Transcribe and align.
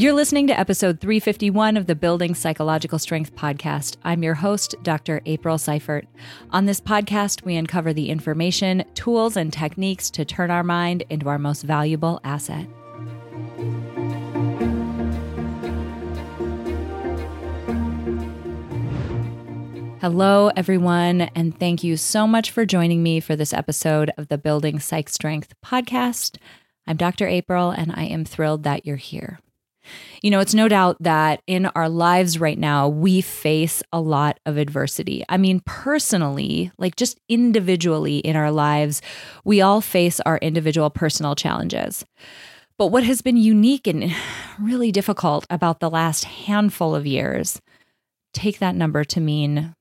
You're 0.00 0.14
listening 0.14 0.46
to 0.46 0.58
episode 0.58 0.98
351 0.98 1.76
of 1.76 1.84
the 1.84 1.94
Building 1.94 2.34
Psychological 2.34 2.98
Strength 2.98 3.36
podcast. 3.36 3.98
I'm 4.02 4.22
your 4.22 4.32
host, 4.32 4.74
Dr. 4.82 5.20
April 5.26 5.58
Seifert. 5.58 6.06
On 6.52 6.64
this 6.64 6.80
podcast, 6.80 7.44
we 7.44 7.54
uncover 7.56 7.92
the 7.92 8.08
information, 8.08 8.82
tools, 8.94 9.36
and 9.36 9.52
techniques 9.52 10.08
to 10.12 10.24
turn 10.24 10.50
our 10.50 10.62
mind 10.62 11.04
into 11.10 11.28
our 11.28 11.38
most 11.38 11.64
valuable 11.64 12.18
asset. 12.24 12.66
Hello, 20.00 20.50
everyone, 20.56 21.20
and 21.34 21.60
thank 21.60 21.84
you 21.84 21.98
so 21.98 22.26
much 22.26 22.50
for 22.50 22.64
joining 22.64 23.02
me 23.02 23.20
for 23.20 23.36
this 23.36 23.52
episode 23.52 24.12
of 24.16 24.28
the 24.28 24.38
Building 24.38 24.80
Psych 24.80 25.10
Strength 25.10 25.52
podcast. 25.62 26.38
I'm 26.86 26.96
Dr. 26.96 27.28
April, 27.28 27.70
and 27.70 27.92
I 27.92 28.04
am 28.04 28.24
thrilled 28.24 28.62
that 28.62 28.86
you're 28.86 28.96
here. 28.96 29.40
You 30.22 30.30
know, 30.30 30.40
it's 30.40 30.54
no 30.54 30.68
doubt 30.68 30.96
that 31.00 31.42
in 31.46 31.66
our 31.66 31.88
lives 31.88 32.38
right 32.38 32.58
now, 32.58 32.88
we 32.88 33.20
face 33.20 33.82
a 33.92 34.00
lot 34.00 34.38
of 34.44 34.56
adversity. 34.56 35.24
I 35.28 35.36
mean, 35.36 35.60
personally, 35.64 36.70
like 36.78 36.96
just 36.96 37.18
individually 37.28 38.18
in 38.18 38.36
our 38.36 38.50
lives, 38.50 39.00
we 39.44 39.60
all 39.60 39.80
face 39.80 40.20
our 40.20 40.38
individual 40.38 40.90
personal 40.90 41.34
challenges. 41.34 42.04
But 42.76 42.88
what 42.88 43.04
has 43.04 43.20
been 43.22 43.36
unique 43.36 43.86
and 43.86 44.14
really 44.58 44.92
difficult 44.92 45.46
about 45.50 45.80
the 45.80 45.90
last 45.90 46.24
handful 46.24 46.94
of 46.94 47.06
years, 47.06 47.60
take 48.32 48.58
that 48.58 48.74
number 48.74 49.04
to 49.04 49.20
mean 49.20 49.74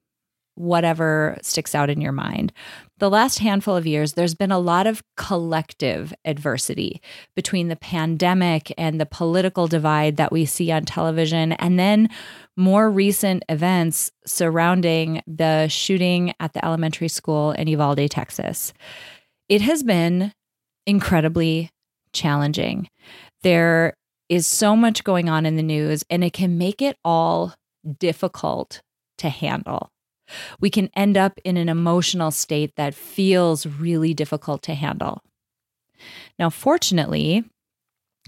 whatever 0.55 1.38
sticks 1.41 1.73
out 1.73 1.89
in 1.89 2.02
your 2.02 2.12
mind. 2.12 2.52
The 2.99 3.09
last 3.09 3.39
handful 3.39 3.77
of 3.77 3.88
years, 3.88 4.13
there's 4.13 4.35
been 4.35 4.52
a 4.52 4.59
lot 4.59 4.85
of 4.85 5.02
collective 5.16 6.13
adversity 6.26 7.02
between 7.34 7.70
the 7.70 7.77
pandemic 7.77 8.73
and 8.78 9.00
the 9.00 9.06
political 9.06 9.67
divide 9.67 10.17
that 10.17 10.33
we 10.33 10.45
see 10.45 10.69
on 10.69 10.83
television, 10.83 11.53
and 11.53 11.80
then 11.80 12.09
more 12.58 12.91
recent 12.91 13.44
events 13.47 14.11
surrounding 14.25 15.22
the 15.25 15.69
shooting 15.69 16.33
at 16.41 16.52
the 16.52 16.64
elementary 16.64 17.08
school 17.08 17.52
in 17.53 17.69
Uvalde, 17.69 18.11
Texas. 18.11 18.73
It 19.47 19.61
has 19.61 19.81
been 19.81 20.34
incredibly 20.86 21.69
challenging. 22.11 22.89
There 23.44 23.94
is 24.28 24.45
so 24.45 24.75
much 24.75 25.06
going 25.06 25.30
on 25.30 25.45
in 25.45 25.56
the 25.56 25.63
news, 25.63 26.03
and 26.09 26.22
it 26.22 26.34
can 26.34 26.58
make 26.58 26.81
it 26.81 26.97
all 27.06 27.53
difficult 27.97 28.81
to 29.19 29.30
handle 29.30 29.89
we 30.59 30.69
can 30.69 30.89
end 30.95 31.17
up 31.17 31.39
in 31.44 31.58
an 31.58 31.69
emotional 31.69 32.31
state 32.31 32.75
that 32.75 32.94
feels 32.94 33.66
really 33.66 34.13
difficult 34.13 34.61
to 34.63 34.73
handle. 34.73 35.22
Now, 36.38 36.49
fortunately, 36.49 37.44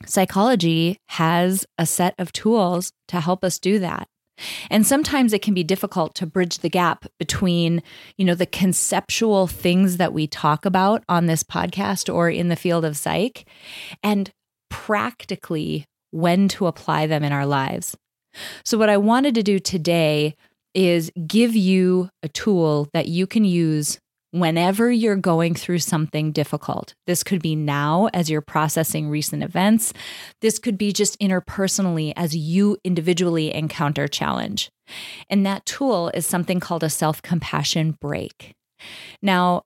psychology 0.05 0.97
has 1.09 1.65
a 1.77 1.85
set 1.85 2.15
of 2.17 2.33
tools 2.33 2.91
to 3.07 3.19
help 3.19 3.43
us 3.43 3.59
do 3.59 3.79
that. 3.79 4.07
And 4.69 4.85
sometimes 4.87 5.33
it 5.33 5.41
can 5.41 5.53
be 5.53 5.63
difficult 5.63 6.15
to 6.15 6.25
bridge 6.25 6.59
the 6.59 6.69
gap 6.69 7.05
between, 7.19 7.83
you 8.17 8.25
know, 8.25 8.35
the 8.35 8.45
conceptual 8.45 9.47
things 9.47 9.97
that 9.97 10.13
we 10.13 10.25
talk 10.25 10.65
about 10.65 11.03
on 11.07 11.27
this 11.27 11.43
podcast 11.43 12.13
or 12.13 12.29
in 12.29 12.47
the 12.47 12.55
field 12.55 12.83
of 12.83 12.97
psych 12.97 13.45
and 14.01 14.31
practically 14.69 15.85
when 16.11 16.47
to 16.47 16.67
apply 16.67 17.05
them 17.07 17.23
in 17.23 17.31
our 17.31 17.45
lives. 17.45 17.95
So 18.63 18.77
what 18.77 18.89
I 18.89 18.97
wanted 18.97 19.35
to 19.35 19.43
do 19.43 19.59
today 19.59 20.35
is 20.73 21.11
give 21.27 21.55
you 21.55 22.09
a 22.23 22.29
tool 22.29 22.89
that 22.93 23.07
you 23.07 23.27
can 23.27 23.45
use 23.45 23.99
whenever 24.31 24.89
you're 24.89 25.17
going 25.17 25.53
through 25.53 25.79
something 25.79 26.31
difficult. 26.31 26.93
This 27.05 27.23
could 27.23 27.41
be 27.41 27.55
now 27.55 28.09
as 28.13 28.29
you're 28.29 28.41
processing 28.41 29.09
recent 29.09 29.43
events. 29.43 29.93
This 30.41 30.57
could 30.57 30.77
be 30.77 30.93
just 30.93 31.19
interpersonally 31.19 32.13
as 32.15 32.35
you 32.35 32.77
individually 32.83 33.53
encounter 33.53 34.07
challenge. 34.07 34.69
And 35.29 35.45
that 35.45 35.65
tool 35.65 36.09
is 36.13 36.25
something 36.25 36.59
called 36.59 36.83
a 36.83 36.89
self 36.89 37.21
compassion 37.21 37.97
break. 37.99 38.53
Now, 39.21 39.63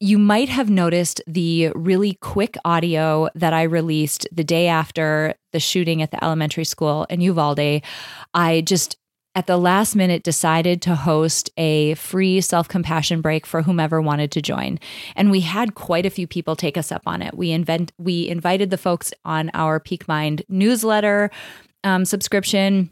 you 0.00 0.16
might 0.16 0.48
have 0.48 0.70
noticed 0.70 1.20
the 1.26 1.70
really 1.74 2.16
quick 2.20 2.56
audio 2.64 3.28
that 3.34 3.52
I 3.52 3.62
released 3.62 4.28
the 4.30 4.44
day 4.44 4.68
after 4.68 5.34
the 5.52 5.58
shooting 5.58 6.02
at 6.02 6.12
the 6.12 6.22
elementary 6.22 6.64
school 6.64 7.04
in 7.10 7.20
Uvalde. 7.20 7.82
I 8.32 8.60
just 8.60 8.96
at 9.38 9.46
the 9.46 9.56
last 9.56 9.94
minute 9.94 10.24
decided 10.24 10.82
to 10.82 10.96
host 10.96 11.48
a 11.56 11.94
free 11.94 12.40
self 12.40 12.66
compassion 12.66 13.20
break 13.20 13.46
for 13.46 13.62
whomever 13.62 14.02
wanted 14.02 14.32
to 14.32 14.42
join. 14.42 14.80
And 15.14 15.30
we 15.30 15.38
had 15.38 15.76
quite 15.76 16.04
a 16.04 16.10
few 16.10 16.26
people 16.26 16.56
take 16.56 16.76
us 16.76 16.90
up 16.90 17.02
on 17.06 17.22
it. 17.22 17.36
We 17.38 17.52
invent 17.52 17.92
we 17.98 18.28
invited 18.28 18.70
the 18.70 18.76
folks 18.76 19.12
on 19.24 19.52
our 19.54 19.78
Peak 19.78 20.08
Mind 20.08 20.42
newsletter 20.48 21.30
um, 21.84 22.04
subscription. 22.04 22.90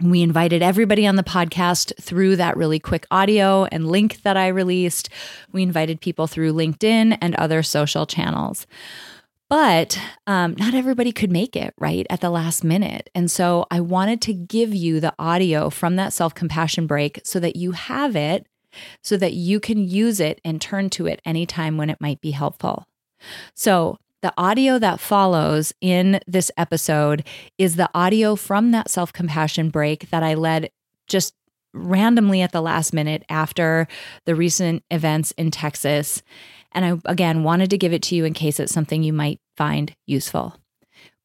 We 0.00 0.22
invited 0.22 0.62
everybody 0.62 1.04
on 1.04 1.16
the 1.16 1.24
podcast 1.24 1.92
through 2.00 2.36
that 2.36 2.56
really 2.56 2.78
quick 2.78 3.04
audio 3.10 3.64
and 3.64 3.88
link 3.88 4.22
that 4.22 4.36
I 4.36 4.48
released. 4.48 5.08
We 5.50 5.64
invited 5.64 6.00
people 6.00 6.28
through 6.28 6.52
LinkedIn 6.52 7.18
and 7.20 7.34
other 7.34 7.64
social 7.64 8.06
channels. 8.06 8.68
But 9.52 10.00
um, 10.26 10.54
not 10.56 10.72
everybody 10.72 11.12
could 11.12 11.30
make 11.30 11.56
it 11.56 11.74
right 11.76 12.06
at 12.08 12.22
the 12.22 12.30
last 12.30 12.64
minute. 12.64 13.10
And 13.14 13.30
so 13.30 13.66
I 13.70 13.80
wanted 13.80 14.22
to 14.22 14.32
give 14.32 14.74
you 14.74 14.98
the 14.98 15.12
audio 15.18 15.68
from 15.68 15.96
that 15.96 16.14
self 16.14 16.34
compassion 16.34 16.86
break 16.86 17.20
so 17.22 17.38
that 17.38 17.54
you 17.54 17.72
have 17.72 18.16
it, 18.16 18.46
so 19.02 19.18
that 19.18 19.34
you 19.34 19.60
can 19.60 19.86
use 19.86 20.20
it 20.20 20.40
and 20.42 20.58
turn 20.58 20.88
to 20.90 21.06
it 21.06 21.20
anytime 21.26 21.76
when 21.76 21.90
it 21.90 22.00
might 22.00 22.22
be 22.22 22.30
helpful. 22.30 22.86
So 23.52 23.98
the 24.22 24.32
audio 24.38 24.78
that 24.78 25.00
follows 25.00 25.74
in 25.82 26.18
this 26.26 26.50
episode 26.56 27.22
is 27.58 27.76
the 27.76 27.90
audio 27.94 28.36
from 28.36 28.70
that 28.70 28.88
self 28.88 29.12
compassion 29.12 29.68
break 29.68 30.08
that 30.08 30.22
I 30.22 30.32
led 30.32 30.70
just 31.08 31.34
randomly 31.74 32.40
at 32.40 32.52
the 32.52 32.62
last 32.62 32.94
minute 32.94 33.22
after 33.28 33.86
the 34.24 34.34
recent 34.34 34.82
events 34.90 35.32
in 35.32 35.50
Texas. 35.50 36.22
And 36.74 36.86
I, 36.86 37.10
again, 37.10 37.42
wanted 37.42 37.68
to 37.68 37.76
give 37.76 37.92
it 37.92 38.00
to 38.04 38.14
you 38.14 38.24
in 38.24 38.32
case 38.32 38.58
it's 38.58 38.72
something 38.72 39.02
you 39.02 39.12
might 39.12 39.41
find 39.56 39.94
useful. 40.06 40.56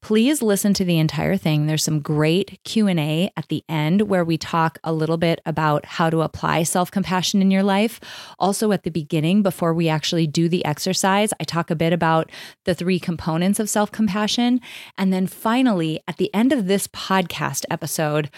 Please 0.00 0.42
listen 0.42 0.74
to 0.74 0.84
the 0.84 0.98
entire 0.98 1.36
thing. 1.36 1.66
There's 1.66 1.82
some 1.82 1.98
great 1.98 2.60
Q&A 2.62 3.32
at 3.36 3.48
the 3.48 3.64
end 3.68 4.02
where 4.02 4.24
we 4.24 4.38
talk 4.38 4.78
a 4.84 4.92
little 4.92 5.16
bit 5.16 5.40
about 5.44 5.84
how 5.84 6.08
to 6.08 6.22
apply 6.22 6.62
self-compassion 6.62 7.42
in 7.42 7.50
your 7.50 7.64
life. 7.64 7.98
Also 8.38 8.70
at 8.70 8.84
the 8.84 8.90
beginning 8.90 9.42
before 9.42 9.74
we 9.74 9.88
actually 9.88 10.28
do 10.28 10.48
the 10.48 10.64
exercise, 10.64 11.32
I 11.40 11.44
talk 11.44 11.68
a 11.68 11.76
bit 11.76 11.92
about 11.92 12.30
the 12.64 12.76
three 12.76 13.00
components 13.00 13.58
of 13.58 13.68
self-compassion, 13.68 14.60
and 14.96 15.12
then 15.12 15.26
finally 15.26 16.00
at 16.06 16.16
the 16.16 16.32
end 16.32 16.52
of 16.52 16.68
this 16.68 16.86
podcast 16.86 17.64
episode, 17.68 18.30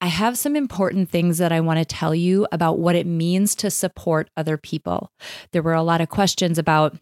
I 0.00 0.06
have 0.06 0.38
some 0.38 0.56
important 0.56 1.10
things 1.10 1.36
that 1.38 1.52
I 1.52 1.60
want 1.60 1.78
to 1.78 1.84
tell 1.84 2.14
you 2.14 2.46
about 2.50 2.78
what 2.78 2.96
it 2.96 3.06
means 3.06 3.54
to 3.56 3.70
support 3.70 4.30
other 4.38 4.56
people. 4.56 5.12
There 5.52 5.62
were 5.62 5.74
a 5.74 5.82
lot 5.82 6.00
of 6.00 6.08
questions 6.08 6.58
about 6.58 6.96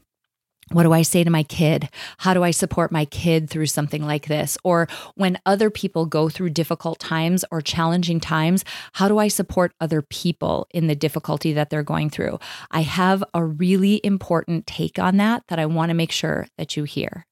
what 0.72 0.84
do 0.84 0.92
I 0.92 1.02
say 1.02 1.22
to 1.22 1.30
my 1.30 1.42
kid? 1.42 1.88
How 2.18 2.34
do 2.34 2.42
I 2.42 2.50
support 2.50 2.90
my 2.90 3.04
kid 3.04 3.48
through 3.48 3.66
something 3.66 4.04
like 4.04 4.26
this? 4.26 4.58
Or 4.64 4.88
when 5.14 5.38
other 5.46 5.70
people 5.70 6.06
go 6.06 6.28
through 6.28 6.50
difficult 6.50 6.98
times 6.98 7.44
or 7.50 7.60
challenging 7.60 8.20
times, 8.20 8.64
how 8.94 9.08
do 9.08 9.18
I 9.18 9.28
support 9.28 9.72
other 9.80 10.02
people 10.02 10.66
in 10.70 10.86
the 10.86 10.96
difficulty 10.96 11.52
that 11.52 11.70
they're 11.70 11.82
going 11.82 12.10
through? 12.10 12.38
I 12.70 12.82
have 12.82 13.22
a 13.34 13.44
really 13.44 14.00
important 14.02 14.66
take 14.66 14.98
on 14.98 15.16
that 15.18 15.44
that 15.48 15.58
I 15.58 15.66
want 15.66 15.90
to 15.90 15.94
make 15.94 16.12
sure 16.12 16.48
that 16.56 16.76
you 16.76 16.84
hear. 16.84 17.26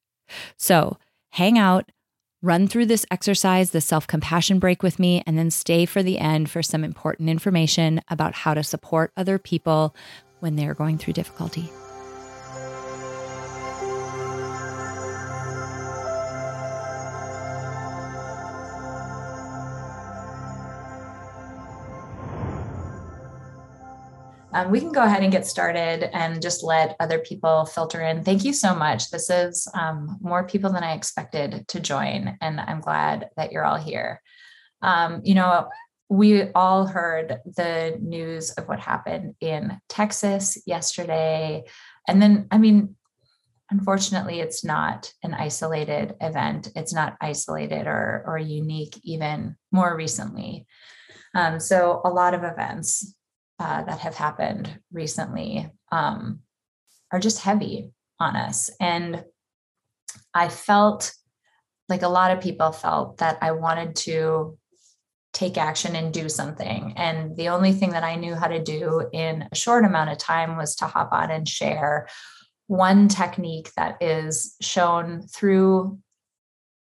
So 0.57 0.99
hang 1.31 1.59
out, 1.59 1.91
Run 2.43 2.69
through 2.69 2.87
this 2.87 3.05
exercise, 3.11 3.71
the 3.71 3.83
self 3.83 4.07
compassion 4.07 4.59
break 4.59 4.83
with 4.83 4.99
me, 4.99 5.23
and 5.27 5.37
then 5.37 5.51
stay 5.51 5.85
for 5.85 6.03
the 6.03 6.19
end 6.19 6.51
for 6.51 6.63
some 6.63 6.85
important 6.85 7.29
information 7.29 8.01
about 8.09 8.33
how 8.33 8.55
to 8.55 8.63
support 8.63 9.13
other 9.15 9.39
people 9.39 9.95
when 10.39 10.57
they're 10.57 10.73
going 10.73 10.97
through 10.97 11.13
difficulty. 11.13 11.71
Um, 24.53 24.71
we 24.71 24.81
can 24.81 24.93
go 24.93 25.03
ahead 25.03 25.23
and 25.23 25.33
get 25.33 25.47
started 25.47 26.15
and 26.15 26.43
just 26.43 26.63
let 26.63 26.97
other 26.99 27.19
people 27.19 27.67
filter 27.67 28.01
in. 28.01 28.25
Thank 28.25 28.45
you 28.45 28.53
so 28.53 28.75
much. 28.75 29.11
This 29.11 29.31
is 29.31 29.69
um, 29.75 30.19
more 30.21 30.47
people 30.47 30.73
than 30.73 30.83
I 30.83 30.95
expected 30.95 31.67
to 31.69 31.81
join, 31.81 32.37
and 32.41 32.61
I'm 32.61 32.81
glad 32.81 33.29
that 33.37 33.53
you're 33.53 33.65
all 33.65 33.77
here. 33.77 34.21
Um, 34.83 35.21
you 35.25 35.35
know, 35.35 35.69
we 36.09 36.51
all 36.53 36.87
heard 36.87 37.39
the 37.45 37.97
news 38.01 38.51
of 38.51 38.67
what 38.67 38.81
happened 38.81 39.35
in 39.41 39.79
Texas 39.89 40.61
yesterday. 40.67 41.63
And 42.09 42.21
then, 42.21 42.49
I 42.51 42.59
mean, 42.59 42.97
unfortunately, 43.71 44.41
it's 44.41 44.65
not 44.65 45.13
an 45.23 45.35
isolated 45.35 46.15
event, 46.21 46.73
it's 46.75 46.93
not 46.93 47.17
isolated 47.21 47.87
or, 47.87 48.25
or 48.27 48.39
unique, 48.39 48.99
even 49.05 49.55
more 49.71 49.97
recently. 49.97 50.67
Um, 51.37 51.61
so, 51.61 52.01
a 52.05 52.11
lot 52.11 52.35
of 52.35 52.43
events 52.43 53.15
uh, 53.61 53.83
that 53.83 53.99
have 54.01 54.17
happened 54.17 54.81
recently 54.91 55.71
um, 55.93 56.41
are 57.13 57.21
just 57.21 57.41
heavy 57.41 57.93
on 58.19 58.35
us. 58.35 58.71
And 58.81 59.23
I 60.33 60.49
felt 60.49 61.13
like 61.89 62.03
a 62.03 62.09
lot 62.09 62.31
of 62.31 62.43
people 62.43 62.73
felt 62.73 63.19
that 63.19 63.39
I 63.43 63.53
wanted 63.53 63.97
to 63.97 64.57
take 65.35 65.59
action 65.59 65.95
and 65.95 66.13
do 66.13 66.29
something. 66.29 66.95
And 66.97 67.37
the 67.37 67.51
only 67.51 67.73
thing 67.73 67.91
that 67.91 68.03
I 68.03 68.17
knew 68.17 68.35
how 68.35 68.49
to 68.49 68.63
do 68.63 69.07
in 69.13 69.47
a 69.53 69.55
short 69.55 69.85
amount 69.85 70.11
of 70.11 70.19
time 70.19 70.57
was 70.57 70.75
to 70.77 70.87
hop 70.87 71.13
on 71.13 71.31
and 71.31 71.47
share 71.47 72.09
one 72.67 73.09
technique 73.09 73.71
that 73.77 74.03
is 74.03 74.57
shown 74.61 75.23
through 75.23 75.99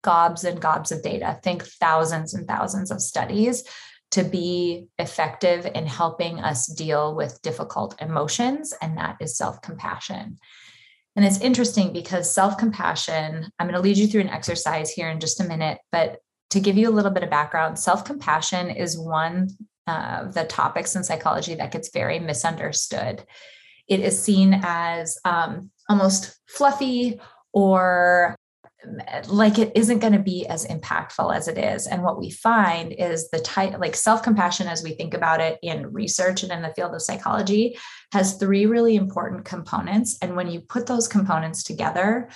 gobs 0.03 0.45
and 0.45 0.61
gobs 0.61 0.93
of 0.93 1.03
data, 1.03 1.39
think 1.43 1.63
thousands 1.63 2.33
and 2.33 2.49
thousands 2.49 2.91
of 2.91 3.03
studies 3.03 3.65
to 4.13 4.25
be 4.25 4.89
effective 4.99 5.67
in 5.75 5.87
helping 5.87 6.41
us 6.41 6.67
deal 6.67 7.15
with 7.15 7.41
difficult 7.43 8.01
emotions, 8.01 8.75
and 8.83 8.99
that 8.99 9.17
is 9.21 9.37
self 9.37 9.63
compassion. 9.63 10.39
And 11.17 11.25
it's 11.25 11.41
interesting 11.41 11.93
because 11.93 12.33
self 12.33 12.59
compassion, 12.59 13.51
I'm 13.59 13.67
going 13.67 13.75
to 13.75 13.81
lead 13.81 13.99
you 13.99 14.07
through 14.07 14.23
an 14.23 14.29
exercise 14.29 14.91
here 14.91 15.09
in 15.09 15.21
just 15.21 15.41
a 15.41 15.45
minute, 15.45 15.79
but 15.93 16.19
to 16.51 16.61
give 16.61 16.77
you 16.77 16.89
a 16.89 16.93
little 16.93 17.11
bit 17.11 17.23
of 17.23 17.31
background, 17.31 17.79
self 17.79 18.05
compassion 18.05 18.71
is 18.71 18.99
one 18.99 19.49
of 19.87 20.35
the 20.35 20.45
topics 20.45 20.95
in 20.97 21.05
psychology 21.05 21.55
that 21.55 21.73
gets 21.73 21.91
very 21.91 22.19
misunderstood. 22.19 23.25
It 23.89 24.01
is 24.01 24.21
seen 24.23 24.61
as 24.63 25.19
um, 25.25 25.71
almost 25.89 26.39
fluffy 26.47 27.21
or 27.53 28.37
like 29.29 29.59
it 29.59 29.73
isn't 29.75 29.99
going 29.99 30.13
to 30.15 30.19
be 30.19 30.47
as 30.47 30.67
impactful 30.67 31.35
as 31.35 31.49
it 31.49 31.59
is. 31.59 31.87
And 31.87 32.03
what 32.03 32.19
we 32.19 32.31
find 32.31 32.93
is 32.93 33.29
the 33.31 33.39
type 33.41 33.79
like 33.79 33.95
self-compassion 33.95 34.69
as 34.69 34.83
we 34.83 34.95
think 34.95 35.15
about 35.15 35.41
it 35.41 35.59
in 35.63 35.93
research 35.93 36.43
and 36.43 36.53
in 36.53 36.63
the 36.63 36.73
field 36.75 36.95
of 36.95 37.03
psychology 37.03 37.79
has 38.13 38.35
three 38.35 38.67
really 38.67 38.97
important 38.97 39.45
components. 39.45 40.17
And 40.23 40.35
when 40.35 40.51
you 40.51 40.61
put 40.61 40.87
those 40.87 41.09
components 41.09 41.63
together 41.63 42.31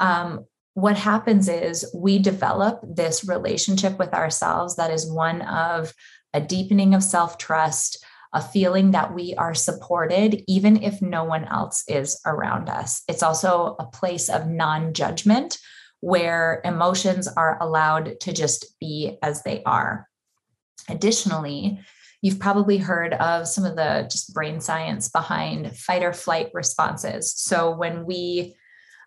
um, 0.00 0.44
what 0.74 0.96
happens 0.96 1.48
is 1.48 1.90
we 1.92 2.20
develop 2.20 2.80
this 2.84 3.26
relationship 3.26 3.98
with 3.98 4.14
ourselves 4.14 4.76
that 4.76 4.92
is 4.92 5.10
one 5.10 5.42
of 5.42 5.92
a 6.32 6.40
deepening 6.40 6.94
of 6.94 7.02
self-trust 7.02 8.04
a 8.34 8.42
feeling 8.42 8.90
that 8.90 9.14
we 9.14 9.34
are 9.36 9.54
supported 9.54 10.44
even 10.46 10.82
if 10.82 11.00
no 11.00 11.24
one 11.24 11.46
else 11.46 11.82
is 11.88 12.20
around 12.26 12.68
us. 12.68 13.02
It's 13.08 13.22
also 13.22 13.74
a 13.78 13.86
place 13.86 14.28
of 14.28 14.46
non-judgment 14.46 15.58
where 16.00 16.60
emotions 16.64 17.28
are 17.28 17.58
allowed 17.60 18.20
to 18.20 18.32
just 18.32 18.78
be 18.78 19.18
as 19.22 19.42
they 19.42 19.62
are. 19.64 20.08
Additionally, 20.88 21.80
you've 22.22 22.38
probably 22.38 22.78
heard 22.78 23.14
of 23.14 23.46
some 23.46 23.64
of 23.64 23.76
the 23.76 24.06
just 24.10 24.34
brain 24.34 24.60
science 24.60 25.08
behind 25.08 25.76
fight 25.76 26.02
or 26.02 26.12
flight 26.12 26.50
responses. 26.54 27.32
So 27.34 27.74
when 27.74 28.06
we, 28.06 28.56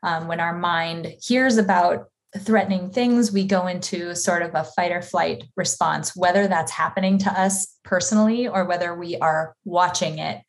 um, 0.03 0.27
when 0.27 0.39
our 0.39 0.57
mind 0.57 1.13
hears 1.21 1.57
about 1.57 2.07
threatening 2.39 2.89
things, 2.89 3.31
we 3.31 3.45
go 3.45 3.67
into 3.67 4.15
sort 4.15 4.41
of 4.41 4.51
a 4.55 4.63
fight 4.63 4.91
or 4.91 5.01
flight 5.01 5.43
response, 5.57 6.15
whether 6.15 6.47
that's 6.47 6.71
happening 6.71 7.17
to 7.19 7.39
us 7.39 7.77
personally 7.83 8.47
or 8.47 8.65
whether 8.65 8.95
we 8.95 9.17
are 9.17 9.55
watching 9.65 10.19
it 10.19 10.41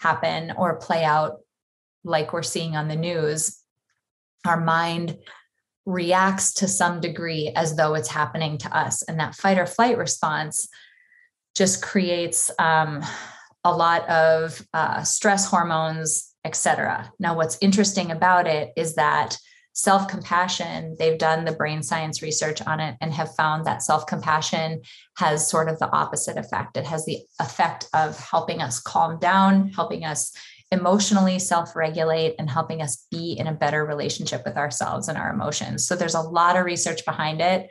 happen 0.00 0.52
or 0.56 0.76
play 0.76 1.04
out 1.04 1.38
like 2.04 2.32
we're 2.32 2.42
seeing 2.42 2.76
on 2.76 2.88
the 2.88 2.96
news. 2.96 3.58
Our 4.46 4.60
mind 4.60 5.18
reacts 5.86 6.54
to 6.54 6.68
some 6.68 7.00
degree 7.00 7.52
as 7.56 7.76
though 7.76 7.94
it's 7.94 8.08
happening 8.08 8.58
to 8.58 8.76
us. 8.76 9.02
And 9.02 9.18
that 9.20 9.34
fight 9.34 9.58
or 9.58 9.66
flight 9.66 9.98
response 9.98 10.68
just 11.54 11.82
creates 11.82 12.50
um, 12.58 13.02
a 13.64 13.74
lot 13.74 14.08
of 14.08 14.64
uh, 14.72 15.02
stress 15.02 15.46
hormones, 15.46 16.32
etc. 16.44 17.12
Now, 17.18 17.36
what's 17.36 17.58
interesting 17.60 18.10
about 18.10 18.46
it 18.46 18.72
is 18.76 18.94
that 18.94 19.36
self 19.72 20.08
compassion, 20.08 20.96
they've 20.98 21.18
done 21.18 21.44
the 21.44 21.52
brain 21.52 21.82
science 21.82 22.22
research 22.22 22.60
on 22.62 22.80
it 22.80 22.96
and 23.00 23.12
have 23.12 23.34
found 23.34 23.64
that 23.64 23.82
self 23.82 24.06
compassion 24.06 24.82
has 25.16 25.48
sort 25.48 25.68
of 25.68 25.78
the 25.78 25.90
opposite 25.90 26.36
effect. 26.36 26.76
It 26.76 26.86
has 26.86 27.04
the 27.04 27.18
effect 27.40 27.88
of 27.94 28.18
helping 28.18 28.62
us 28.62 28.80
calm 28.80 29.18
down, 29.18 29.70
helping 29.70 30.04
us 30.04 30.32
emotionally 30.72 31.38
self 31.38 31.74
regulate 31.74 32.34
and 32.38 32.48
helping 32.48 32.80
us 32.82 33.06
be 33.10 33.32
in 33.32 33.46
a 33.46 33.54
better 33.54 33.84
relationship 33.84 34.42
with 34.44 34.56
ourselves 34.56 35.08
and 35.08 35.18
our 35.18 35.32
emotions. 35.32 35.86
So 35.86 35.96
there's 35.96 36.14
a 36.14 36.20
lot 36.20 36.56
of 36.56 36.64
research 36.64 37.04
behind 37.04 37.40
it. 37.40 37.70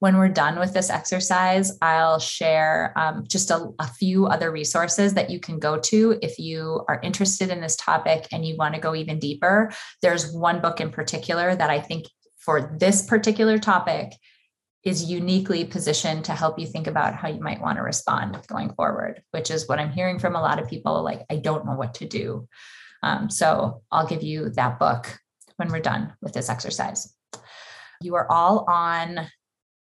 When 0.00 0.16
we're 0.16 0.28
done 0.28 0.58
with 0.58 0.72
this 0.72 0.88
exercise, 0.88 1.76
I'll 1.82 2.18
share 2.18 2.94
um, 2.96 3.24
just 3.28 3.50
a, 3.50 3.68
a 3.78 3.86
few 3.86 4.26
other 4.26 4.50
resources 4.50 5.12
that 5.12 5.28
you 5.28 5.38
can 5.38 5.58
go 5.58 5.78
to 5.78 6.18
if 6.22 6.38
you 6.38 6.84
are 6.88 7.00
interested 7.02 7.50
in 7.50 7.60
this 7.60 7.76
topic 7.76 8.26
and 8.32 8.44
you 8.44 8.56
want 8.56 8.74
to 8.74 8.80
go 8.80 8.94
even 8.94 9.18
deeper. 9.18 9.70
There's 10.00 10.32
one 10.32 10.62
book 10.62 10.80
in 10.80 10.90
particular 10.90 11.54
that 11.54 11.68
I 11.68 11.80
think 11.80 12.06
for 12.38 12.74
this 12.80 13.02
particular 13.02 13.58
topic 13.58 14.14
is 14.82 15.10
uniquely 15.10 15.64
positioned 15.64 16.24
to 16.24 16.32
help 16.32 16.58
you 16.58 16.66
think 16.66 16.86
about 16.86 17.14
how 17.14 17.28
you 17.28 17.40
might 17.40 17.60
want 17.60 17.76
to 17.76 17.82
respond 17.82 18.38
going 18.46 18.72
forward, 18.74 19.22
which 19.30 19.50
is 19.50 19.68
what 19.68 19.78
I'm 19.78 19.92
hearing 19.92 20.18
from 20.18 20.34
a 20.34 20.40
lot 20.40 20.58
of 20.58 20.68
people 20.68 21.02
like, 21.02 21.22
I 21.30 21.36
don't 21.36 21.66
know 21.66 21.74
what 21.74 21.94
to 21.94 22.06
do. 22.06 22.48
Um, 23.02 23.28
so 23.28 23.82
I'll 23.90 24.06
give 24.06 24.22
you 24.22 24.50
that 24.50 24.78
book 24.78 25.18
when 25.56 25.70
we're 25.70 25.80
done 25.80 26.14
with 26.22 26.32
this 26.32 26.48
exercise. 26.48 27.14
You 28.00 28.14
are 28.14 28.30
all 28.30 28.64
on 28.68 29.28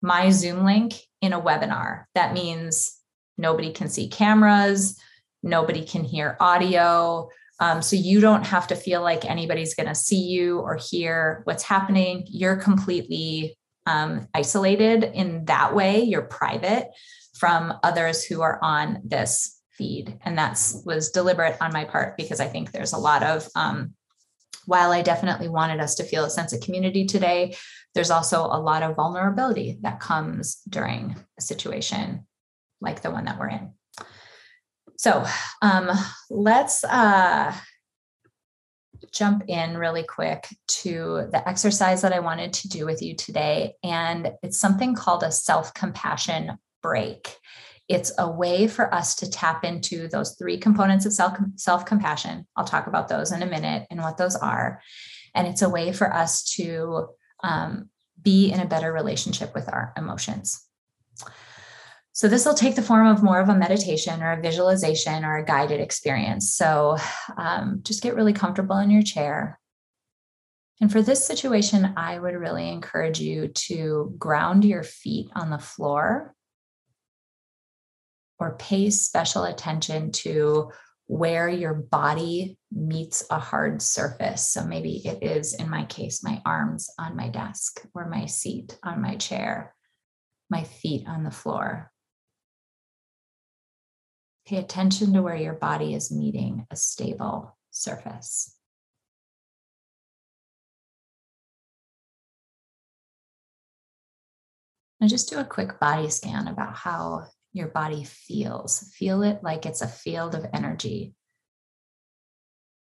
my 0.03 0.29
Zoom 0.29 0.65
link 0.65 0.95
in 1.23 1.33
a 1.33 1.41
webinar. 1.41 2.05
That 2.15 2.35
means 2.35 2.99
nobody 3.39 3.73
can 3.73 3.89
see 3.89 4.09
cameras, 4.09 5.01
nobody 5.43 5.85
can 5.85 6.05
hear 6.05 6.37
audio. 6.41 7.31
Um, 7.61 7.81
so 7.81 7.97
you 7.97 8.21
don't 8.21 8.45
have 8.45 8.67
to 8.67 8.77
feel 8.77 9.01
like 9.01 9.25
anybody's 9.25 9.75
going 9.75 9.89
to 9.89 9.95
see 9.95 10.21
you 10.21 10.59
or 10.59 10.77
hear 10.77 11.41
what's 11.45 11.63
happening. 11.63 12.27
You're 12.29 12.57
completely 12.57 13.57
um, 13.87 14.29
isolated 14.35 15.05
in 15.05 15.45
that 15.47 15.75
way. 15.75 16.03
You're 16.03 16.23
private 16.23 16.89
from 17.35 17.75
others 17.83 18.25
who 18.25 18.43
are 18.43 18.59
on 18.63 19.01
this 19.05 19.61
feed, 19.73 20.19
and 20.25 20.39
that's 20.39 20.83
was 20.85 21.11
deliberate 21.11 21.57
on 21.61 21.73
my 21.73 21.85
part 21.85 22.17
because 22.17 22.41
I 22.41 22.47
think 22.47 22.71
there's 22.71 22.93
a 22.93 22.99
lot 22.99 23.23
of. 23.23 23.49
Um, 23.55 23.95
while 24.67 24.93
I 24.93 25.03
definitely 25.03 25.49
wanted 25.49 25.81
us 25.81 25.97
to 25.97 26.05
feel 26.05 26.25
a 26.25 26.31
sense 26.31 26.55
of 26.55 26.61
community 26.63 27.05
today, 27.05 27.55
there's 27.95 28.11
also 28.11 28.47
a 28.47 28.59
lot 28.59 28.83
of 28.83 28.97
vulnerability 28.97 29.79
that 29.83 30.01
comes 30.01 30.63
during 30.69 31.17
a 31.39 31.43
situation 31.43 32.27
like 32.81 33.03
the 33.03 33.11
one 33.11 33.27
that 33.27 33.39
we're 33.39 33.51
in. 33.51 33.73
So 34.97 35.25
um, 35.61 35.91
let's 36.31 36.83
uh, 36.85 37.55
jump 39.15 39.45
in 39.49 39.79
really 39.79 40.03
quick 40.03 40.49
to 40.67 41.29
the 41.31 41.49
exercise 41.49 42.03
that 42.03 42.13
I 42.13 42.21
wanted 42.21 42.53
to 42.55 42.69
do 42.69 42.85
with 42.85 43.01
you 43.01 43.15
today. 43.15 43.75
And 43.83 44.33
it's 44.43 44.59
something 44.59 44.95
called 44.95 45.23
a 45.23 45.33
self 45.33 45.73
compassion 45.73 46.59
break. 46.83 47.39
It's 47.89 48.13
a 48.19 48.31
way 48.31 48.67
for 48.67 48.93
us 48.93 49.15
to 49.17 49.31
tap 49.31 49.65
into 49.65 50.09
those 50.09 50.37
three 50.37 50.59
components 50.59 51.07
of 51.07 51.13
self 51.57 51.85
compassion. 51.87 52.47
I'll 52.57 52.65
talk 52.65 52.87
about 52.87 53.09
those 53.09 53.33
in 53.33 53.43
a 53.43 53.47
minute 53.47 53.87
and 53.91 54.01
what 54.01 54.17
those 54.17 54.37
are. 54.37 54.81
And 55.35 55.47
it's 55.47 55.63
a 55.63 55.69
way 55.69 55.93
for 55.93 56.13
us 56.13 56.45
to 56.57 57.09
um, 57.43 57.91
be 58.21 58.51
in 58.51 58.61
a 58.61 58.67
better 58.67 58.93
relationship 58.93 59.55
with 59.55 59.69
our 59.69 59.93
emotions. 59.97 60.67
So 62.15 62.29
this 62.29 62.47
will 62.47 62.55
take 62.55 62.77
the 62.77 62.83
form 62.83 63.09
of 63.09 63.25
more 63.25 63.41
of 63.41 63.49
a 63.49 63.57
meditation 63.57 64.23
or 64.23 64.31
a 64.31 64.41
visualization 64.41 65.25
or 65.25 65.37
a 65.37 65.45
guided 65.45 65.81
experience. 65.81 66.55
So 66.55 66.97
um, 67.37 67.81
just 67.83 68.05
get 68.05 68.15
really 68.15 68.33
comfortable 68.33 68.79
in 68.79 68.89
your 68.89 69.03
chair. 69.03 69.59
And 70.81 70.93
for 70.93 71.03
this 71.03 71.25
situation, 71.25 71.93
I 71.97 72.17
would 72.17 72.35
really 72.35 72.69
encourage 72.69 73.19
you 73.19 73.49
to 73.49 74.15
ground 74.17 74.65
your 74.65 74.85
feet 74.85 75.27
on 75.35 75.51
the 75.51 75.59
floor 75.59 76.37
or 78.39 78.59
pay 78.59 78.91
special 78.91 79.43
attention 79.43 80.13
to 80.13 80.71
where 81.07 81.49
your 81.49 81.75
body 81.75 82.57
meets 82.71 83.25
a 83.29 83.41
hard 83.41 83.83
surface. 83.83 84.49
So 84.49 84.65
maybe 84.65 85.03
it 85.05 85.25
is, 85.25 85.53
in 85.55 85.69
my 85.69 85.85
case, 85.87 86.23
my 86.23 86.41
arms 86.47 86.89
on 86.97 87.17
my 87.17 87.29
desk 87.29 87.85
or 87.93 88.09
my 88.09 88.27
seat 88.27 88.79
on 88.85 89.03
my 89.03 89.17
chair, 89.17 89.75
my 90.49 90.63
feet 90.63 91.09
on 91.09 91.25
the 91.25 91.33
floor. 91.33 91.91
Pay 94.47 94.59
attention 94.59 95.15
to 95.15 95.23
where 95.23 95.37
your 95.37 95.55
body 95.55 95.95
is 95.95 96.13
meeting 96.13 96.67
a 96.71 96.77
stable 96.77 97.57
surface. 97.71 98.55
And 105.01 105.09
just 105.09 105.31
do 105.31 105.39
a 105.39 105.45
quick 105.45 105.81
body 105.81 106.11
scan 106.11 106.47
about 106.49 106.75
how 106.75 107.27
your 107.53 107.69
body 107.69 108.05
feels. 108.05 108.91
Feel 108.99 109.23
it 109.23 109.41
like 109.43 109.65
it's 109.65 109.81
a 109.81 109.89
field 109.89 110.35
of 110.35 110.47
energy. 110.53 111.15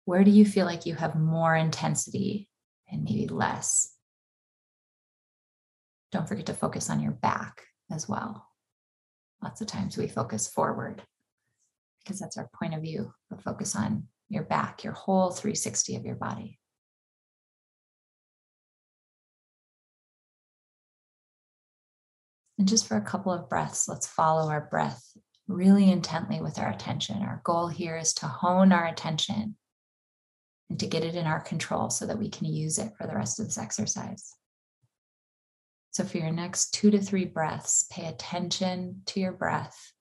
Where 0.04 0.24
do 0.24 0.30
you 0.32 0.44
feel 0.44 0.66
like 0.66 0.86
you 0.86 0.94
have 0.96 1.14
more 1.14 1.54
intensity 1.54 2.48
and 2.90 3.04
maybe 3.04 3.28
less? 3.28 3.94
Don't 6.10 6.28
forget 6.28 6.46
to 6.46 6.54
focus 6.54 6.90
on 6.90 7.00
your 7.00 7.12
back 7.12 7.62
as 7.90 8.08
well. 8.08 8.48
Lots 9.42 9.60
of 9.60 9.68
times 9.68 9.96
we 9.96 10.08
focus 10.08 10.48
forward 10.48 11.02
because 12.04 12.18
that's 12.18 12.36
our 12.36 12.50
point 12.58 12.74
of 12.74 12.82
view. 12.82 13.12
But 13.30 13.42
focus 13.42 13.76
on 13.76 14.08
your 14.28 14.44
back, 14.44 14.84
your 14.84 14.92
whole 14.94 15.30
360 15.30 15.96
of 15.96 16.04
your 16.04 16.16
body. 16.16 16.58
And 22.58 22.68
just 22.68 22.86
for 22.86 22.96
a 22.96 23.02
couple 23.02 23.32
of 23.32 23.48
breaths, 23.48 23.88
let's 23.88 24.06
follow 24.06 24.48
our 24.48 24.68
breath 24.70 25.02
really 25.48 25.90
intently 25.90 26.40
with 26.40 26.58
our 26.58 26.70
attention. 26.70 27.22
Our 27.22 27.40
goal 27.44 27.68
here 27.68 27.96
is 27.96 28.14
to 28.14 28.26
hone 28.26 28.72
our 28.72 28.86
attention 28.86 29.56
and 30.70 30.78
to 30.78 30.86
get 30.86 31.04
it 31.04 31.16
in 31.16 31.26
our 31.26 31.40
control 31.40 31.90
so 31.90 32.06
that 32.06 32.18
we 32.18 32.30
can 32.30 32.46
use 32.46 32.78
it 32.78 32.92
for 32.96 33.06
the 33.06 33.16
rest 33.16 33.40
of 33.40 33.46
this 33.46 33.58
exercise. 33.58 34.34
So, 35.90 36.04
for 36.04 36.18
your 36.18 36.30
next 36.30 36.72
two 36.72 36.90
to 36.90 37.00
three 37.00 37.26
breaths, 37.26 37.84
pay 37.90 38.06
attention 38.06 39.02
to 39.06 39.20
your 39.20 39.32
breath, 39.32 39.92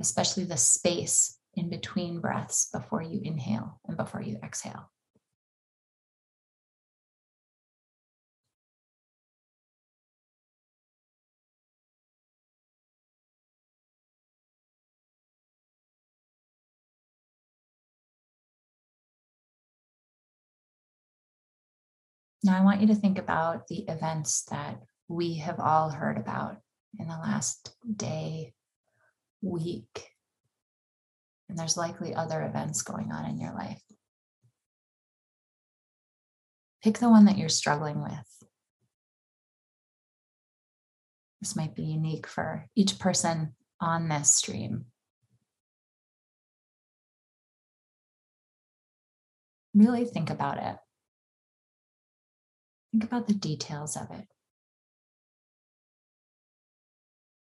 especially 0.00 0.44
the 0.44 0.56
space 0.56 1.38
in 1.54 1.68
between 1.68 2.20
breaths 2.20 2.68
before 2.72 3.02
you 3.02 3.20
inhale 3.22 3.80
and 3.86 3.96
before 3.96 4.22
you 4.22 4.38
exhale. 4.42 4.90
Now, 22.42 22.58
I 22.58 22.64
want 22.64 22.80
you 22.80 22.86
to 22.86 22.94
think 22.94 23.18
about 23.18 23.68
the 23.68 23.80
events 23.86 24.44
that 24.50 24.80
we 25.08 25.34
have 25.36 25.60
all 25.60 25.90
heard 25.90 26.16
about 26.16 26.56
in 26.98 27.06
the 27.06 27.18
last 27.18 27.76
day, 27.96 28.54
week, 29.42 30.08
and 31.48 31.58
there's 31.58 31.76
likely 31.76 32.14
other 32.14 32.42
events 32.42 32.82
going 32.82 33.12
on 33.12 33.24
in 33.26 33.40
your 33.40 33.54
life. 33.54 33.82
Pick 36.82 36.98
the 36.98 37.10
one 37.10 37.26
that 37.26 37.36
you're 37.36 37.48
struggling 37.48 38.02
with. 38.02 38.48
This 41.40 41.56
might 41.56 41.74
be 41.74 41.82
unique 41.82 42.26
for 42.26 42.66
each 42.74 42.98
person 42.98 43.54
on 43.80 44.08
this 44.08 44.30
stream. 44.30 44.86
Really 49.74 50.04
think 50.04 50.30
about 50.30 50.58
it. 50.58 50.76
Think 52.92 53.04
about 53.04 53.26
the 53.28 53.34
details 53.34 53.96
of 53.96 54.10
it. 54.10 54.26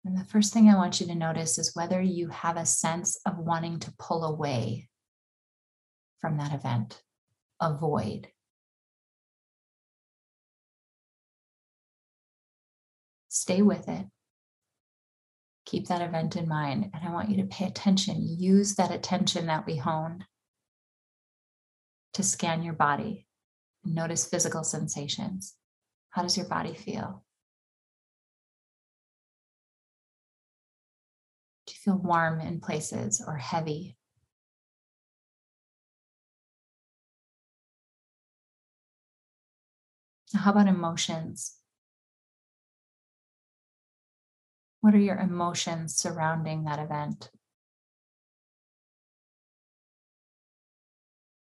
And 0.04 0.16
the 0.16 0.24
first 0.24 0.52
thing 0.52 0.68
I 0.68 0.76
want 0.76 1.00
you 1.00 1.06
to 1.08 1.14
notice 1.14 1.58
is 1.58 1.74
whether 1.74 2.00
you 2.00 2.28
have 2.28 2.56
a 2.56 2.64
sense 2.64 3.20
of 3.26 3.38
wanting 3.38 3.80
to 3.80 3.94
pull 3.98 4.24
away 4.24 4.88
from 6.20 6.38
that 6.38 6.54
event, 6.54 7.02
avoid. 7.60 8.28
Stay 13.28 13.62
with 13.62 13.88
it. 13.88 14.06
Keep 15.66 15.88
that 15.88 16.02
event 16.02 16.36
in 16.36 16.48
mind. 16.48 16.90
And 16.94 17.06
I 17.06 17.12
want 17.12 17.30
you 17.30 17.36
to 17.38 17.48
pay 17.48 17.66
attention. 17.66 18.16
Use 18.20 18.74
that 18.76 18.90
attention 18.90 19.46
that 19.46 19.66
we 19.66 19.76
honed 19.76 20.24
to 22.14 22.22
scan 22.22 22.62
your 22.62 22.74
body 22.74 23.26
Notice 23.84 24.26
physical 24.26 24.62
sensations. 24.62 25.54
How 26.10 26.22
does 26.22 26.36
your 26.36 26.46
body 26.46 26.74
feel? 26.74 27.24
Feel 31.82 31.96
warm 31.96 32.40
in 32.40 32.60
places 32.60 33.22
or 33.26 33.36
heavy? 33.36 33.96
How 40.34 40.52
about 40.52 40.68
emotions? 40.68 41.56
What 44.80 44.94
are 44.94 44.98
your 44.98 45.18
emotions 45.18 45.96
surrounding 45.96 46.64
that 46.64 46.78
event? 46.78 47.30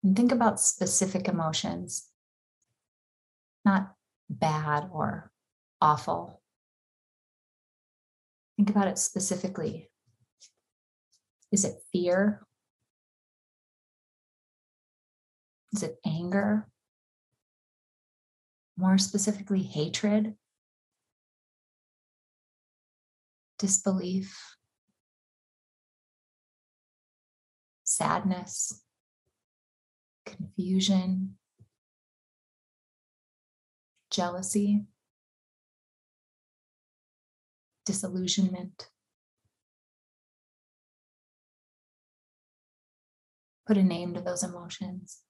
And 0.02 0.14
think 0.14 0.32
about 0.32 0.60
specific 0.60 1.28
emotions 1.28 2.10
not 3.66 3.96
bad 4.30 4.88
or 4.92 5.32
awful. 5.82 6.40
Think 8.56 8.70
about 8.70 8.88
it 8.88 8.98
specifically. 8.98 9.90
Is 11.52 11.64
it 11.64 11.76
fear? 11.92 12.46
Is 15.72 15.82
it 15.82 15.96
anger? 16.04 16.68
More 18.76 18.98
specifically, 18.98 19.62
hatred? 19.62 20.34
Disbelief? 23.58 24.38
Sadness? 27.84 28.82
Confusion? 30.26 31.36
jealousy, 34.16 34.86
disillusionment. 37.84 38.88
Put 43.66 43.76
a 43.76 43.82
name 43.82 44.14
to 44.14 44.20
those 44.20 44.44
emotions. 44.44 45.22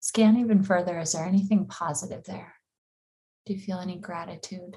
Scan 0.00 0.36
even 0.38 0.62
further. 0.62 0.98
Is 0.98 1.12
there 1.12 1.26
anything 1.26 1.66
positive 1.66 2.24
there? 2.24 2.54
Do 3.44 3.52
you 3.52 3.60
feel 3.60 3.78
any 3.78 3.98
gratitude? 3.98 4.76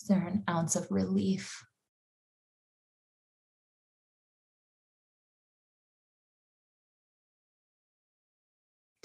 Is 0.00 0.08
there 0.08 0.26
an 0.26 0.42
ounce 0.48 0.74
of 0.74 0.90
relief 0.90 1.64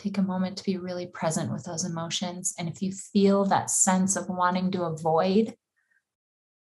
Take 0.04 0.18
a 0.18 0.22
moment 0.22 0.58
to 0.58 0.66
be 0.66 0.78
really 0.78 1.06
present 1.06 1.50
with 1.50 1.64
those 1.64 1.86
emotions. 1.86 2.54
And 2.60 2.68
if 2.68 2.82
you 2.82 2.92
feel 2.92 3.46
that 3.46 3.72
sense 3.72 4.18
of 4.18 4.28
wanting 4.28 4.70
to 4.72 4.84
avoid 4.84 5.56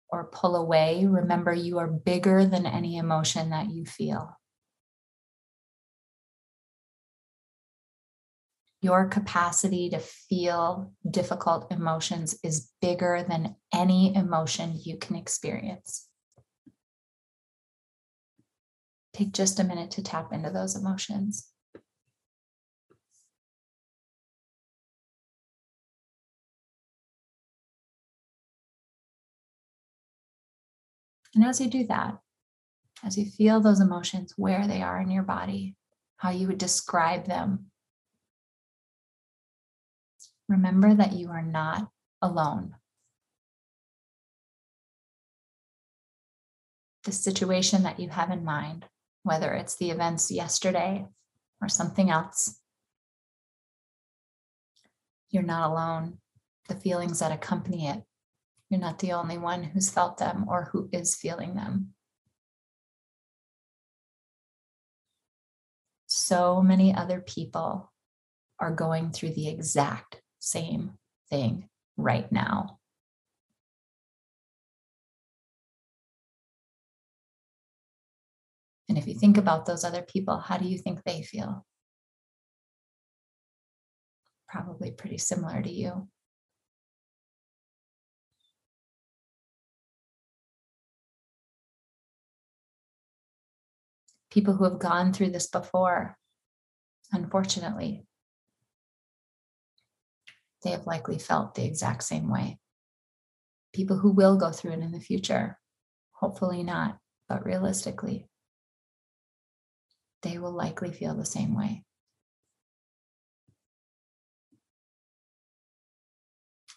or 0.09 0.29
pull 0.31 0.55
away, 0.55 1.07
remember 1.07 1.53
you 1.53 1.79
are 1.79 1.89
bigger 1.89 2.45
than 2.47 2.67
any 2.67 2.99
emotion 2.99 3.51
that 3.51 3.69
you 3.69 3.85
feel. 3.85 4.39
Your 8.81 9.09
capacity 9.09 9.91
to 9.91 9.99
feel 9.99 10.93
difficult 11.11 11.73
emotions 11.73 12.39
is 12.45 12.71
bigger 12.81 13.25
than 13.29 13.57
any 13.75 14.15
emotion 14.15 14.79
you 14.81 14.99
can 14.99 15.17
experience. 15.17 16.09
Take 19.13 19.33
just 19.33 19.59
a 19.59 19.65
minute 19.65 19.91
to 19.93 20.03
tap 20.05 20.33
into 20.33 20.51
those 20.51 20.77
emotions. 20.77 21.52
And 31.35 31.45
as 31.45 31.61
you 31.61 31.69
do 31.69 31.87
that, 31.87 32.19
as 33.05 33.17
you 33.19 33.27
feel 33.27 33.61
those 33.61 33.81
emotions, 33.81 34.35
where 34.37 34.67
they 34.67 34.83
are 34.83 35.01
in 35.01 35.11
your 35.11 35.23
body, 35.23 35.77
how 36.17 36.31
you 36.31 36.47
would 36.47 36.59
describe 36.59 37.27
them, 37.27 37.67
remember 40.49 40.95
that 40.95 41.13
you 41.13 41.29
are 41.31 41.43
not 41.43 41.89
alone. 42.21 42.77
The 47.05 47.13
situation 47.13 47.83
that 47.83 47.99
you 47.99 48.11
have 48.11 48.31
in 48.31 48.45
mind, 48.45 48.87
whether 49.25 49.53
it's 49.55 49.77
the 49.77 49.91
events 49.91 50.31
yesterday 50.31 51.07
or 51.61 51.69
something 51.69 52.11
else, 52.11 52.61
you're 55.31 55.43
not 55.43 55.71
alone. 55.71 56.19
The 56.69 56.77
feelings 56.77 57.19
that 57.19 57.33
accompany 57.33 57.89
it 57.89 58.05
you're 58.73 58.81
not 58.81 59.01
the 59.01 59.13
only 59.13 59.37
one 59.37 59.63
who's 59.63 59.91
felt 59.91 60.17
them 60.17 60.47
or 60.49 60.71
who 60.73 60.89
is 60.93 61.15
feeling 61.15 61.55
them. 61.55 61.89
So 66.07 66.63
many 66.63 66.95
other 66.95 67.21
people 67.21 67.93
are 68.59 68.75
going 68.75 69.11
through 69.11 69.35
the 69.35 69.49
exact 69.49 70.23
same 70.39 70.93
thing 71.29 71.69
right 71.99 72.33
now. 72.33 72.79
And 78.89 78.97
if 78.97 79.07
you 79.07 79.15
think 79.15 79.37
about 79.37 79.67
those 79.67 79.85
other 79.85 80.03
people, 80.03 80.39
how 80.39 80.57
do 80.57 80.65
you 80.65 80.79
think 80.79 81.03
they 81.05 81.21
feel? 81.21 81.67
Probably 84.49 84.93
pretty 84.93 85.19
similar 85.19 85.61
to 85.61 85.71
you. 85.71 86.09
People 94.33 94.55
who 94.55 94.65
have 94.65 94.79
gone 94.79 95.13
through 95.13 95.29
this 95.29 95.47
before, 95.47 96.17
unfortunately, 97.13 98.07
they 100.65 100.71
have 100.71 100.87
likely 100.87 101.19
felt 101.19 101.55
the 101.55 101.67
exact 101.67 102.03
same 102.03 102.31
way. 102.31 102.59
People 103.75 103.99
who 103.99 104.11
will 104.11 104.39
go 104.39 104.51
through 104.51 104.73
it 104.73 104.79
in 104.79 104.91
the 104.91 105.01
future, 105.01 105.59
hopefully 106.13 106.63
not, 106.63 106.97
but 107.29 107.45
realistically, 107.45 108.27
they 110.23 110.39
will 110.39 110.53
likely 110.53 110.93
feel 110.93 111.15
the 111.15 111.27
same 111.27 111.55
way. 111.55 111.85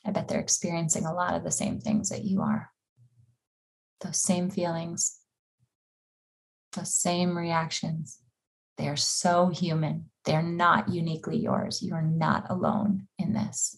I 0.05 0.11
bet 0.11 0.27
they're 0.27 0.41
experiencing 0.41 1.05
a 1.05 1.13
lot 1.13 1.35
of 1.35 1.45
the 1.45 1.51
same 1.51 1.79
things 1.79 2.09
that 2.09 2.25
you 2.25 2.41
are. 2.41 2.69
Those 4.01 4.21
same 4.21 4.49
feelings, 4.49 5.21
those 6.75 6.93
same 6.93 7.37
reactions. 7.37 8.19
They 8.77 8.87
are 8.87 8.97
so 8.97 9.49
human. 9.49 10.09
They're 10.25 10.43
not 10.43 10.89
uniquely 10.89 11.37
yours. 11.37 11.81
You 11.81 11.93
are 11.93 12.01
not 12.01 12.49
alone 12.49 13.07
in 13.17 13.33
this. 13.33 13.77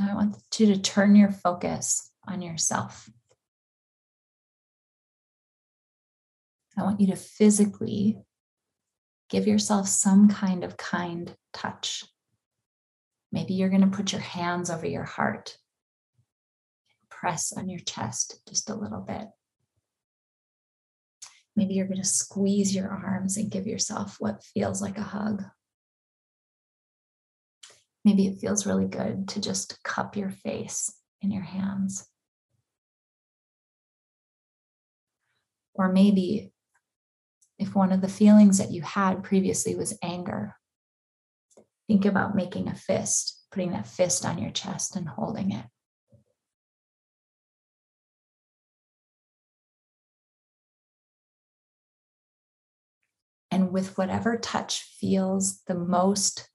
I 0.00 0.14
want 0.14 0.36
you 0.56 0.66
to 0.66 0.80
turn 0.80 1.16
your 1.16 1.32
focus 1.32 2.10
on 2.26 2.40
yourself. 2.40 3.10
I 6.76 6.82
want 6.82 7.00
you 7.00 7.08
to 7.08 7.16
physically 7.16 8.18
give 9.28 9.48
yourself 9.48 9.88
some 9.88 10.28
kind 10.28 10.62
of 10.62 10.76
kind 10.76 11.34
touch. 11.52 12.04
Maybe 13.30 13.54
you're 13.54 13.68
going 13.68 13.88
to 13.88 13.96
put 13.96 14.12
your 14.12 14.20
hands 14.20 14.70
over 14.70 14.86
your 14.86 15.04
heart, 15.04 15.58
press 17.10 17.52
on 17.52 17.68
your 17.68 17.80
chest 17.80 18.40
just 18.48 18.70
a 18.70 18.74
little 18.74 19.00
bit. 19.00 19.28
Maybe 21.54 21.74
you're 21.74 21.88
going 21.88 22.00
to 22.00 22.08
squeeze 22.08 22.74
your 22.74 22.88
arms 22.88 23.36
and 23.36 23.50
give 23.50 23.66
yourself 23.66 24.16
what 24.18 24.44
feels 24.44 24.80
like 24.80 24.96
a 24.96 25.02
hug. 25.02 25.42
Maybe 28.04 28.28
it 28.28 28.38
feels 28.38 28.64
really 28.64 28.86
good 28.86 29.28
to 29.30 29.40
just 29.40 29.82
cup 29.82 30.16
your 30.16 30.30
face 30.30 30.94
in 31.20 31.32
your 31.32 31.42
hands. 31.42 32.08
Or 35.74 35.92
maybe 35.92 36.52
if 37.58 37.74
one 37.74 37.92
of 37.92 38.00
the 38.00 38.08
feelings 38.08 38.58
that 38.58 38.70
you 38.70 38.82
had 38.82 39.24
previously 39.24 39.74
was 39.74 39.98
anger, 40.02 40.57
think 41.88 42.04
about 42.04 42.36
making 42.36 42.68
a 42.68 42.74
fist, 42.74 43.42
putting 43.50 43.72
that 43.72 43.88
fist 43.88 44.24
on 44.24 44.38
your 44.38 44.52
chest 44.52 44.94
and 44.94 45.08
holding 45.08 45.50
it. 45.50 45.64
And 53.50 53.72
with 53.72 53.98
whatever 53.98 54.36
touch 54.36 54.82
feels 55.00 55.62
the 55.66 55.74
most 55.74 56.48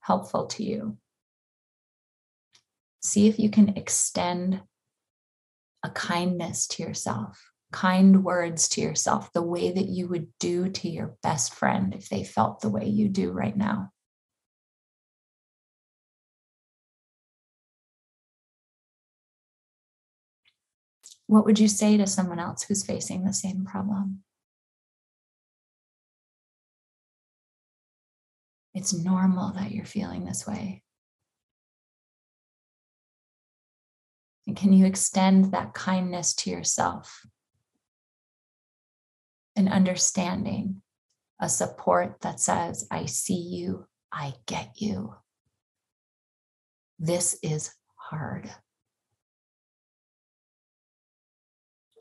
helpful 0.00 0.46
to 0.46 0.64
you, 0.64 0.96
see 3.00 3.28
if 3.28 3.38
you 3.38 3.50
can 3.50 3.76
extend 3.76 4.62
a 5.84 5.90
kindness 5.90 6.66
to 6.66 6.82
yourself 6.82 7.52
kind 7.72 8.24
words 8.24 8.68
to 8.70 8.80
yourself 8.80 9.32
the 9.32 9.42
way 9.42 9.70
that 9.70 9.88
you 9.88 10.08
would 10.08 10.28
do 10.38 10.68
to 10.70 10.88
your 10.88 11.16
best 11.22 11.54
friend 11.54 11.94
if 11.94 12.08
they 12.08 12.24
felt 12.24 12.60
the 12.60 12.68
way 12.68 12.86
you 12.86 13.08
do 13.08 13.30
right 13.30 13.56
now. 13.56 13.90
What 21.28 21.44
would 21.44 21.60
you 21.60 21.68
say 21.68 21.96
to 21.96 22.06
someone 22.08 22.40
else 22.40 22.64
who's 22.64 22.84
facing 22.84 23.24
the 23.24 23.32
same 23.32 23.64
problem? 23.64 24.24
It's 28.74 28.92
normal 28.92 29.52
that 29.52 29.70
you're 29.70 29.84
feeling 29.84 30.24
this 30.24 30.44
way. 30.44 30.82
And 34.48 34.56
can 34.56 34.72
you 34.72 34.86
extend 34.86 35.52
that 35.52 35.74
kindness 35.74 36.34
to 36.36 36.50
yourself? 36.50 37.24
an 39.58 39.68
understanding, 39.68 40.80
a 41.40 41.48
support 41.48 42.20
that 42.20 42.38
says, 42.38 42.86
I 42.92 43.06
see 43.06 43.34
you, 43.34 43.86
I 44.12 44.34
get 44.46 44.80
you. 44.80 45.16
This 47.00 47.36
is 47.42 47.74
hard. 47.96 48.48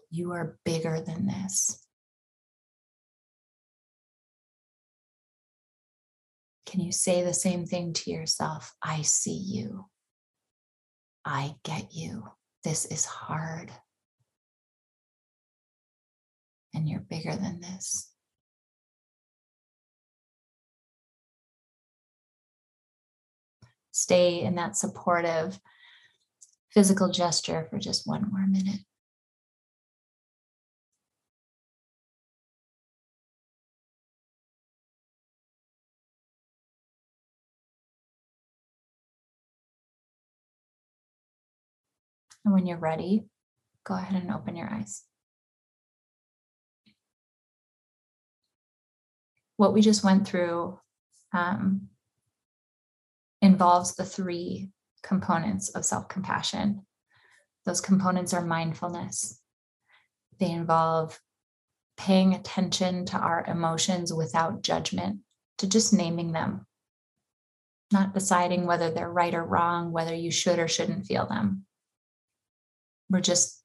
You 0.09 0.31
are 0.31 0.57
bigger 0.63 1.01
than 1.01 1.27
this. 1.27 1.85
Can 6.65 6.81
you 6.81 6.91
say 6.91 7.23
the 7.23 7.33
same 7.33 7.65
thing 7.65 7.93
to 7.93 8.11
yourself? 8.11 8.73
I 8.83 9.01
see 9.01 9.37
you. 9.37 9.85
I 11.23 11.55
get 11.63 11.93
you. 11.93 12.23
This 12.63 12.85
is 12.85 13.05
hard 13.05 13.71
and 16.77 16.87
you're 16.87 16.99
bigger 16.99 17.35
than 17.35 17.59
this. 17.59 18.11
Stay 23.91 24.41
in 24.41 24.53
that 24.55 24.77
supportive 24.77 25.59
physical 26.71 27.11
gesture 27.11 27.65
for 27.69 27.79
just 27.79 28.05
one 28.05 28.29
more 28.31 28.45
minute. 28.45 28.81
And 42.45 42.53
when 42.53 42.65
you're 42.65 42.77
ready, 42.77 43.25
go 43.83 43.95
ahead 43.95 44.21
and 44.21 44.31
open 44.31 44.55
your 44.55 44.69
eyes. 44.71 45.03
what 49.57 49.73
we 49.73 49.81
just 49.81 50.03
went 50.03 50.25
through 50.25 50.79
um, 51.33 51.89
involves 53.41 53.95
the 53.95 54.05
three 54.05 54.69
components 55.03 55.69
of 55.69 55.83
self 55.83 56.07
compassion. 56.07 56.85
Those 57.65 57.81
components 57.81 58.33
are 58.33 58.45
mindfulness, 58.45 59.41
they 60.39 60.51
involve 60.51 61.19
paying 61.97 62.35
attention 62.35 63.05
to 63.07 63.17
our 63.17 63.43
emotions 63.47 64.13
without 64.13 64.61
judgment, 64.61 65.19
to 65.57 65.67
just 65.67 65.91
naming 65.91 66.31
them, 66.31 66.65
not 67.91 68.13
deciding 68.13 68.67
whether 68.67 68.91
they're 68.91 69.11
right 69.11 69.33
or 69.33 69.43
wrong, 69.43 69.91
whether 69.91 70.13
you 70.13 70.29
should 70.29 70.59
or 70.59 70.67
shouldn't 70.67 71.07
feel 71.07 71.25
them. 71.25 71.65
We're 73.09 73.21
just 73.21 73.63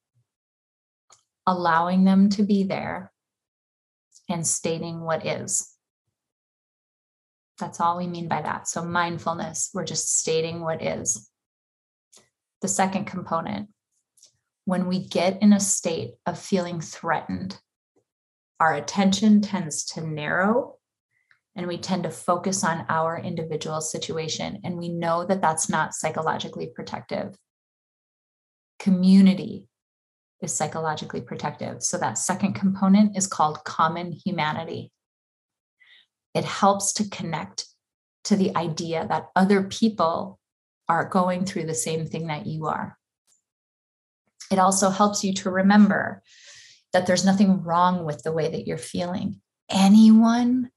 allowing 1.46 2.04
them 2.04 2.28
to 2.30 2.42
be 2.42 2.64
there 2.64 3.12
and 4.28 4.46
stating 4.46 5.00
what 5.00 5.26
is. 5.26 5.68
That's 7.58 7.80
all 7.80 7.98
we 7.98 8.06
mean 8.06 8.28
by 8.28 8.42
that. 8.42 8.68
So, 8.68 8.84
mindfulness, 8.84 9.70
we're 9.74 9.84
just 9.84 10.18
stating 10.18 10.60
what 10.60 10.82
is. 10.82 11.28
The 12.60 12.68
second 12.68 13.06
component, 13.06 13.68
when 14.64 14.86
we 14.86 15.06
get 15.06 15.42
in 15.42 15.52
a 15.52 15.60
state 15.60 16.14
of 16.26 16.38
feeling 16.38 16.80
threatened, 16.80 17.58
our 18.60 18.74
attention 18.74 19.40
tends 19.40 19.84
to 19.86 20.06
narrow 20.06 20.76
and 21.56 21.66
we 21.66 21.76
tend 21.76 22.04
to 22.04 22.10
focus 22.10 22.64
on 22.64 22.86
our 22.88 23.18
individual 23.18 23.80
situation. 23.80 24.60
And 24.64 24.78
we 24.78 24.88
know 24.88 25.24
that 25.26 25.42
that's 25.42 25.68
not 25.68 25.94
psychologically 25.94 26.68
protective. 26.74 27.36
Community 28.78 29.68
is 30.40 30.54
psychologically 30.54 31.20
protective. 31.20 31.82
So, 31.82 31.98
that 31.98 32.18
second 32.18 32.54
component 32.54 33.16
is 33.16 33.26
called 33.26 33.64
common 33.64 34.12
humanity 34.12 34.92
it 36.34 36.44
helps 36.44 36.92
to 36.94 37.08
connect 37.08 37.66
to 38.24 38.36
the 38.36 38.56
idea 38.56 39.06
that 39.08 39.28
other 39.36 39.62
people 39.62 40.38
are 40.88 41.08
going 41.08 41.44
through 41.44 41.66
the 41.66 41.74
same 41.74 42.06
thing 42.06 42.28
that 42.28 42.46
you 42.46 42.66
are. 42.66 42.96
It 44.50 44.58
also 44.58 44.90
helps 44.90 45.24
you 45.24 45.32
to 45.34 45.50
remember 45.50 46.22
that 46.92 47.06
there's 47.06 47.24
nothing 47.24 47.62
wrong 47.62 48.04
with 48.04 48.22
the 48.22 48.32
way 48.32 48.50
that 48.50 48.66
you're 48.66 48.78
feeling. 48.78 49.40
Anyone 49.70 50.70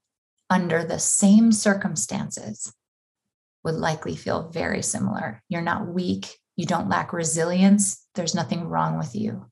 under 0.48 0.84
the 0.84 0.98
same 0.98 1.52
circumstances 1.52 2.72
would 3.64 3.74
likely 3.74 4.16
feel 4.16 4.48
very 4.48 4.82
similar. 4.82 5.42
You're 5.48 5.60
not 5.60 5.88
weak, 5.88 6.38
you 6.56 6.66
don't 6.66 6.88
lack 6.88 7.12
resilience, 7.12 8.06
there's 8.14 8.34
nothing 8.34 8.68
wrong 8.68 8.98
with 8.98 9.14
you. 9.14 9.46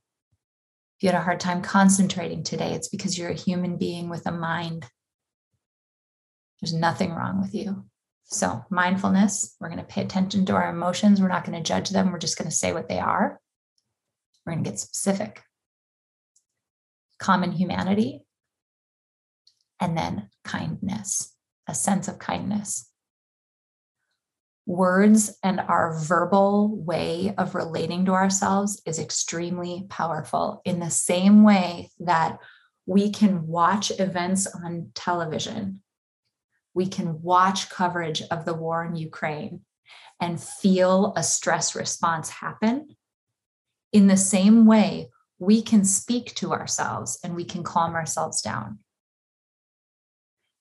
If 0.96 1.02
you 1.02 1.08
had 1.10 1.20
a 1.20 1.24
hard 1.24 1.40
time 1.40 1.62
concentrating 1.62 2.42
today, 2.42 2.72
it's 2.72 2.88
because 2.88 3.18
you're 3.18 3.30
a 3.30 3.34
human 3.34 3.76
being 3.76 4.08
with 4.08 4.26
a 4.26 4.32
mind 4.32 4.86
there's 6.64 6.72
nothing 6.72 7.12
wrong 7.12 7.42
with 7.42 7.54
you. 7.54 7.84
So, 8.24 8.64
mindfulness, 8.70 9.54
we're 9.60 9.68
going 9.68 9.80
to 9.80 9.84
pay 9.84 10.00
attention 10.00 10.46
to 10.46 10.54
our 10.54 10.70
emotions. 10.70 11.20
We're 11.20 11.28
not 11.28 11.44
going 11.44 11.62
to 11.62 11.62
judge 11.62 11.90
them. 11.90 12.10
We're 12.10 12.18
just 12.18 12.38
going 12.38 12.48
to 12.48 12.56
say 12.56 12.72
what 12.72 12.88
they 12.88 12.98
are. 12.98 13.38
We're 14.46 14.54
going 14.54 14.64
to 14.64 14.70
get 14.70 14.80
specific. 14.80 15.42
Common 17.18 17.52
humanity. 17.52 18.24
And 19.78 19.94
then 19.94 20.30
kindness, 20.42 21.34
a 21.68 21.74
sense 21.74 22.08
of 22.08 22.18
kindness. 22.18 22.90
Words 24.66 25.36
and 25.42 25.60
our 25.60 25.98
verbal 25.98 26.74
way 26.74 27.34
of 27.36 27.54
relating 27.54 28.06
to 28.06 28.12
ourselves 28.12 28.80
is 28.86 28.98
extremely 28.98 29.86
powerful 29.88 30.62
in 30.64 30.80
the 30.80 30.90
same 30.90 31.42
way 31.42 31.90
that 32.00 32.38
we 32.86 33.10
can 33.10 33.46
watch 33.46 33.92
events 33.98 34.46
on 34.46 34.90
television 34.94 35.82
we 36.74 36.86
can 36.86 37.22
watch 37.22 37.70
coverage 37.70 38.20
of 38.30 38.44
the 38.44 38.52
war 38.52 38.84
in 38.84 38.96
Ukraine 38.96 39.60
and 40.20 40.42
feel 40.42 41.14
a 41.16 41.22
stress 41.22 41.74
response 41.74 42.28
happen. 42.28 42.96
In 43.92 44.08
the 44.08 44.16
same 44.16 44.66
way, 44.66 45.10
we 45.38 45.62
can 45.62 45.84
speak 45.84 46.34
to 46.36 46.52
ourselves 46.52 47.18
and 47.22 47.34
we 47.34 47.44
can 47.44 47.62
calm 47.62 47.94
ourselves 47.94 48.42
down. 48.42 48.80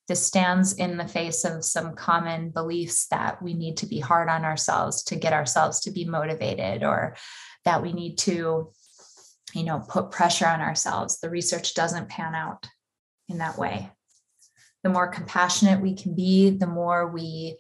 This 0.07 0.25
stands 0.25 0.73
in 0.73 0.97
the 0.97 1.07
face 1.07 1.45
of 1.45 1.63
some 1.63 1.95
common 1.95 2.49
beliefs 2.49 3.07
that 3.07 3.41
we 3.41 3.53
need 3.53 3.77
to 3.77 3.85
be 3.85 3.99
hard 3.99 4.27
on 4.27 4.43
ourselves 4.43 5.03
to 5.03 5.15
get 5.15 5.31
ourselves 5.33 5.79
to 5.81 5.91
be 5.91 6.03
motivated 6.03 6.83
or 6.83 7.15
that 7.63 7.81
we 7.81 7.93
need 7.93 8.17
to 8.17 8.71
you 9.53 9.63
know 9.63 9.79
put 9.79 10.11
pressure 10.11 10.47
on 10.47 10.61
ourselves. 10.61 11.19
The 11.19 11.29
research 11.29 11.73
doesn't 11.73 12.09
pan 12.09 12.35
out 12.35 12.67
in 13.29 13.37
that 13.37 13.57
way. 13.57 13.91
The 14.83 14.89
more 14.89 15.07
compassionate 15.07 15.81
we 15.81 15.95
can 15.95 16.15
be, 16.15 16.49
the 16.49 16.67
more 16.67 17.07
we 17.07 17.57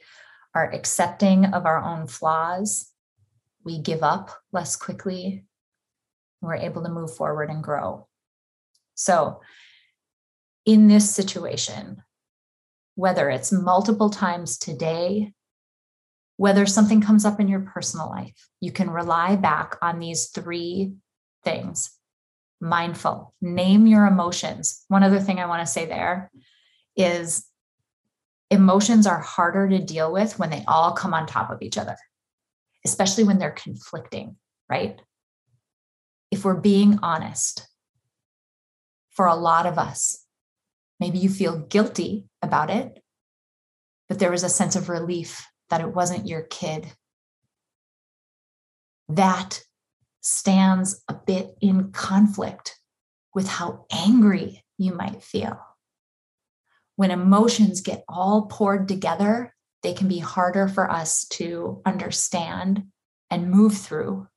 are 0.53 0.71
accepting 0.71 1.45
of 1.45 1.65
our 1.65 1.81
own 1.81 2.07
flaws, 2.07 2.91
we 3.63 3.79
give 3.79 4.03
up 4.03 4.31
less 4.51 4.75
quickly, 4.75 5.45
we're 6.41 6.55
able 6.55 6.83
to 6.83 6.89
move 6.89 7.15
forward 7.15 7.49
and 7.49 7.63
grow. 7.63 8.07
So, 8.95 9.41
in 10.65 10.87
this 10.87 11.09
situation, 11.09 12.03
whether 12.95 13.29
it's 13.29 13.51
multiple 13.51 14.09
times 14.09 14.57
today, 14.57 15.33
whether 16.37 16.65
something 16.65 17.01
comes 17.01 17.25
up 17.25 17.39
in 17.39 17.47
your 17.47 17.61
personal 17.61 18.09
life, 18.09 18.47
you 18.59 18.71
can 18.71 18.89
rely 18.89 19.35
back 19.35 19.77
on 19.81 19.99
these 19.99 20.29
three 20.29 20.93
things 21.43 21.91
mindful, 22.61 23.33
name 23.41 23.85
your 23.85 24.05
emotions. 24.05 24.85
One 24.87 25.03
other 25.03 25.19
thing 25.19 25.37
I 25.37 25.47
want 25.47 25.65
to 25.65 25.71
say 25.71 25.85
there 25.85 26.31
is 26.95 27.45
emotions 28.49 29.05
are 29.05 29.19
harder 29.19 29.67
to 29.67 29.79
deal 29.79 30.13
with 30.13 30.39
when 30.39 30.49
they 30.49 30.63
all 30.65 30.93
come 30.93 31.13
on 31.13 31.27
top 31.27 31.49
of 31.49 31.61
each 31.61 31.77
other, 31.77 31.97
especially 32.85 33.25
when 33.25 33.37
they're 33.37 33.51
conflicting, 33.51 34.37
right? 34.69 35.01
If 36.31 36.45
we're 36.45 36.55
being 36.55 36.99
honest, 37.03 37.67
for 39.13 39.27
a 39.27 39.35
lot 39.35 39.65
of 39.65 39.77
us, 39.77 40.25
maybe 40.99 41.19
you 41.19 41.29
feel 41.29 41.59
guilty 41.59 42.27
about 42.53 42.69
it, 42.69 43.01
but 44.07 44.19
there 44.19 44.31
was 44.31 44.43
a 44.43 44.49
sense 44.49 44.75
of 44.75 44.89
relief 44.89 45.45
that 45.69 45.81
it 45.81 45.93
wasn't 45.93 46.27
your 46.27 46.43
kid. 46.43 46.85
That 49.09 49.61
stands 50.21 51.03
a 51.07 51.13
bit 51.13 51.55
in 51.61 51.91
conflict 51.91 52.79
with 53.33 53.47
how 53.47 53.85
angry 53.91 54.63
you 54.77 54.93
might 54.93 55.23
feel 55.23 55.59
when 56.95 57.11
emotions 57.11 57.81
get 57.81 58.03
all 58.07 58.43
poured 58.43 58.87
together, 58.87 59.55
they 59.81 59.93
can 59.93 60.07
be 60.07 60.19
harder 60.19 60.67
for 60.67 60.89
us 60.89 61.25
to 61.25 61.81
understand 61.85 62.85
and 63.29 63.49
move 63.49 63.75
through. 63.75 64.27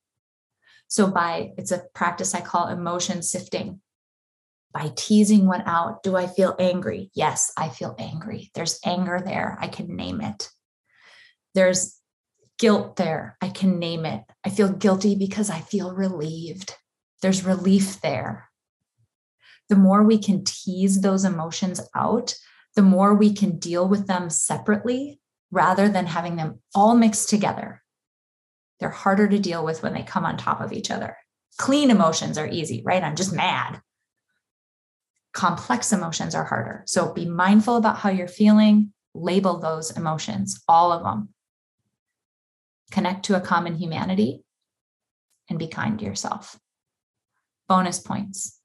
So, 0.87 1.07
by 1.07 1.51
it's 1.57 1.71
a 1.71 1.83
practice 1.93 2.33
I 2.33 2.41
call 2.41 2.67
emotion 2.67 3.21
sifting. 3.21 3.81
By 4.73 4.91
teasing 4.95 5.47
one 5.47 5.63
out, 5.65 6.03
do 6.03 6.15
I 6.15 6.27
feel 6.27 6.55
angry? 6.59 7.09
Yes, 7.13 7.51
I 7.57 7.69
feel 7.69 7.95
angry. 7.97 8.51
There's 8.53 8.79
anger 8.85 9.21
there. 9.23 9.57
I 9.59 9.67
can 9.67 9.95
name 9.95 10.21
it. 10.21 10.49
There's 11.55 11.99
guilt 12.59 12.95
there. 12.95 13.37
I 13.41 13.49
can 13.49 13.79
name 13.79 14.05
it. 14.05 14.23
I 14.45 14.49
feel 14.49 14.71
guilty 14.71 15.15
because 15.15 15.49
I 15.49 15.59
feel 15.59 15.95
relieved. 15.95 16.75
There's 17.21 17.45
relief 17.45 18.01
there. 18.01 18.49
The 19.69 19.75
more 19.75 20.03
we 20.03 20.17
can 20.17 20.43
tease 20.43 21.01
those 21.01 21.25
emotions 21.25 21.81
out, 21.95 22.35
the 22.75 22.81
more 22.81 23.15
we 23.15 23.33
can 23.33 23.57
deal 23.57 23.87
with 23.87 24.07
them 24.07 24.29
separately 24.29 25.19
rather 25.51 25.89
than 25.89 26.05
having 26.05 26.35
them 26.35 26.61
all 26.75 26.95
mixed 26.95 27.29
together. 27.29 27.81
They're 28.79 28.89
harder 28.89 29.27
to 29.27 29.39
deal 29.39 29.65
with 29.65 29.81
when 29.81 29.93
they 29.93 30.03
come 30.03 30.25
on 30.25 30.37
top 30.37 30.61
of 30.61 30.71
each 30.71 30.91
other. 30.91 31.17
Clean 31.57 31.89
emotions 31.89 32.37
are 32.37 32.47
easy, 32.47 32.83
right? 32.85 33.03
I'm 33.03 33.15
just 33.15 33.33
mad. 33.33 33.81
Complex 35.37 35.93
emotions 35.93 36.33
are 36.33 36.45
harder. 36.45 36.81
So 36.87 37.13
be 37.13 37.27
mindful 37.27 37.77
about 37.77 37.97
how 37.97 38.09
you're 38.09 38.27
feeling, 38.27 38.91
label 39.13 39.59
those 39.59 39.95
emotions, 39.95 40.63
all 40.67 40.91
of 40.91 41.03
them. 41.03 41.29
Connect 42.89 43.23
to 43.25 43.37
a 43.37 43.39
common 43.39 43.75
humanity 43.75 44.43
and 45.47 45.59
be 45.59 45.67
kind 45.67 45.99
to 45.99 46.05
yourself. 46.05 46.57
Bonus 47.69 47.99
points. 47.99 48.59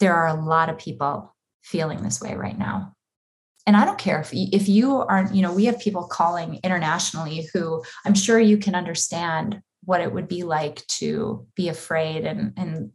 There 0.00 0.14
are 0.14 0.28
a 0.28 0.42
lot 0.42 0.70
of 0.70 0.78
people 0.78 1.36
feeling 1.60 2.02
this 2.02 2.18
way 2.18 2.34
right 2.34 2.58
now 2.58 2.94
and 3.66 3.76
i 3.76 3.84
don't 3.84 3.98
care 3.98 4.20
if 4.20 4.30
if 4.32 4.68
you 4.68 4.98
aren't 4.98 5.34
you 5.34 5.42
know 5.42 5.52
we 5.52 5.64
have 5.64 5.80
people 5.80 6.04
calling 6.04 6.60
internationally 6.62 7.48
who 7.52 7.82
i'm 8.04 8.14
sure 8.14 8.38
you 8.38 8.56
can 8.56 8.76
understand 8.76 9.60
what 9.84 10.00
it 10.00 10.12
would 10.12 10.28
be 10.28 10.44
like 10.44 10.86
to 10.86 11.44
be 11.56 11.68
afraid 11.68 12.24
and 12.24 12.52
and 12.56 12.92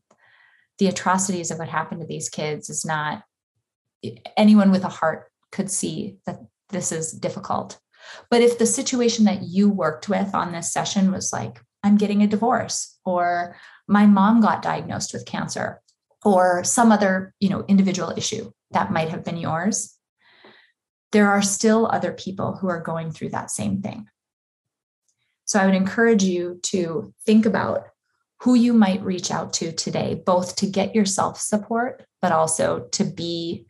the 0.82 0.88
atrocities 0.88 1.52
of 1.52 1.60
what 1.60 1.70
happened 1.70 2.02
to 2.02 2.08
these 2.08 2.28
kids 2.28 2.70
is 2.70 2.84
not 2.84 3.24
anyone 4.36 4.72
with 4.72 4.84
a 4.84 4.90
heart 4.90 5.30
could 5.52 5.70
see 5.70 6.18
that 6.26 6.40
this 6.70 6.92
is 6.92 7.12
difficult 7.12 7.80
but 8.32 8.42
if 8.42 8.58
the 8.58 8.66
situation 8.66 9.26
that 9.26 9.44
you 9.44 9.70
worked 9.70 10.10
with 10.10 10.34
on 10.34 10.52
this 10.52 10.74
session 10.74 11.12
was 11.12 11.32
like 11.32 11.62
i'm 11.84 11.98
getting 11.98 12.24
a 12.24 12.28
divorce 12.28 12.98
or 13.06 13.56
my 13.88 14.06
mom 14.06 14.42
got 14.42 14.62
diagnosed 14.64 15.14
with 15.14 15.26
cancer 15.26 15.80
or 16.26 16.64
some 16.64 16.92
other 16.92 17.34
you 17.40 17.50
know 17.50 17.64
individual 17.68 18.12
issue 18.18 18.52
that 18.72 18.92
might 18.92 19.10
have 19.10 19.24
been 19.24 19.38
yours, 19.38 19.98
there 21.12 21.30
are 21.30 21.42
still 21.42 21.88
other 21.88 22.14
people 22.14 22.56
who 22.56 22.70
are 22.70 22.82
going 22.82 23.12
through 23.12 23.30
that 23.30 23.52
same 23.52 23.82
thing. 23.82 24.08
So 25.46 25.60
I 25.60 25.66
would 25.66 25.76
encourage 25.76 26.24
you 26.24 26.60
to 26.64 27.14
think 27.26 27.46
about 27.46 27.88
who 28.42 28.56
you 28.56 28.74
might 28.74 29.04
reach 29.04 29.30
out 29.30 29.54
to 29.54 29.72
today, 29.72 30.22
both 30.26 30.56
to 30.56 30.66
get 30.66 30.96
yourself 30.96 31.40
support, 31.40 32.06
but 32.22 32.32
also 32.32 32.88
to 32.92 33.04
be 33.04 33.68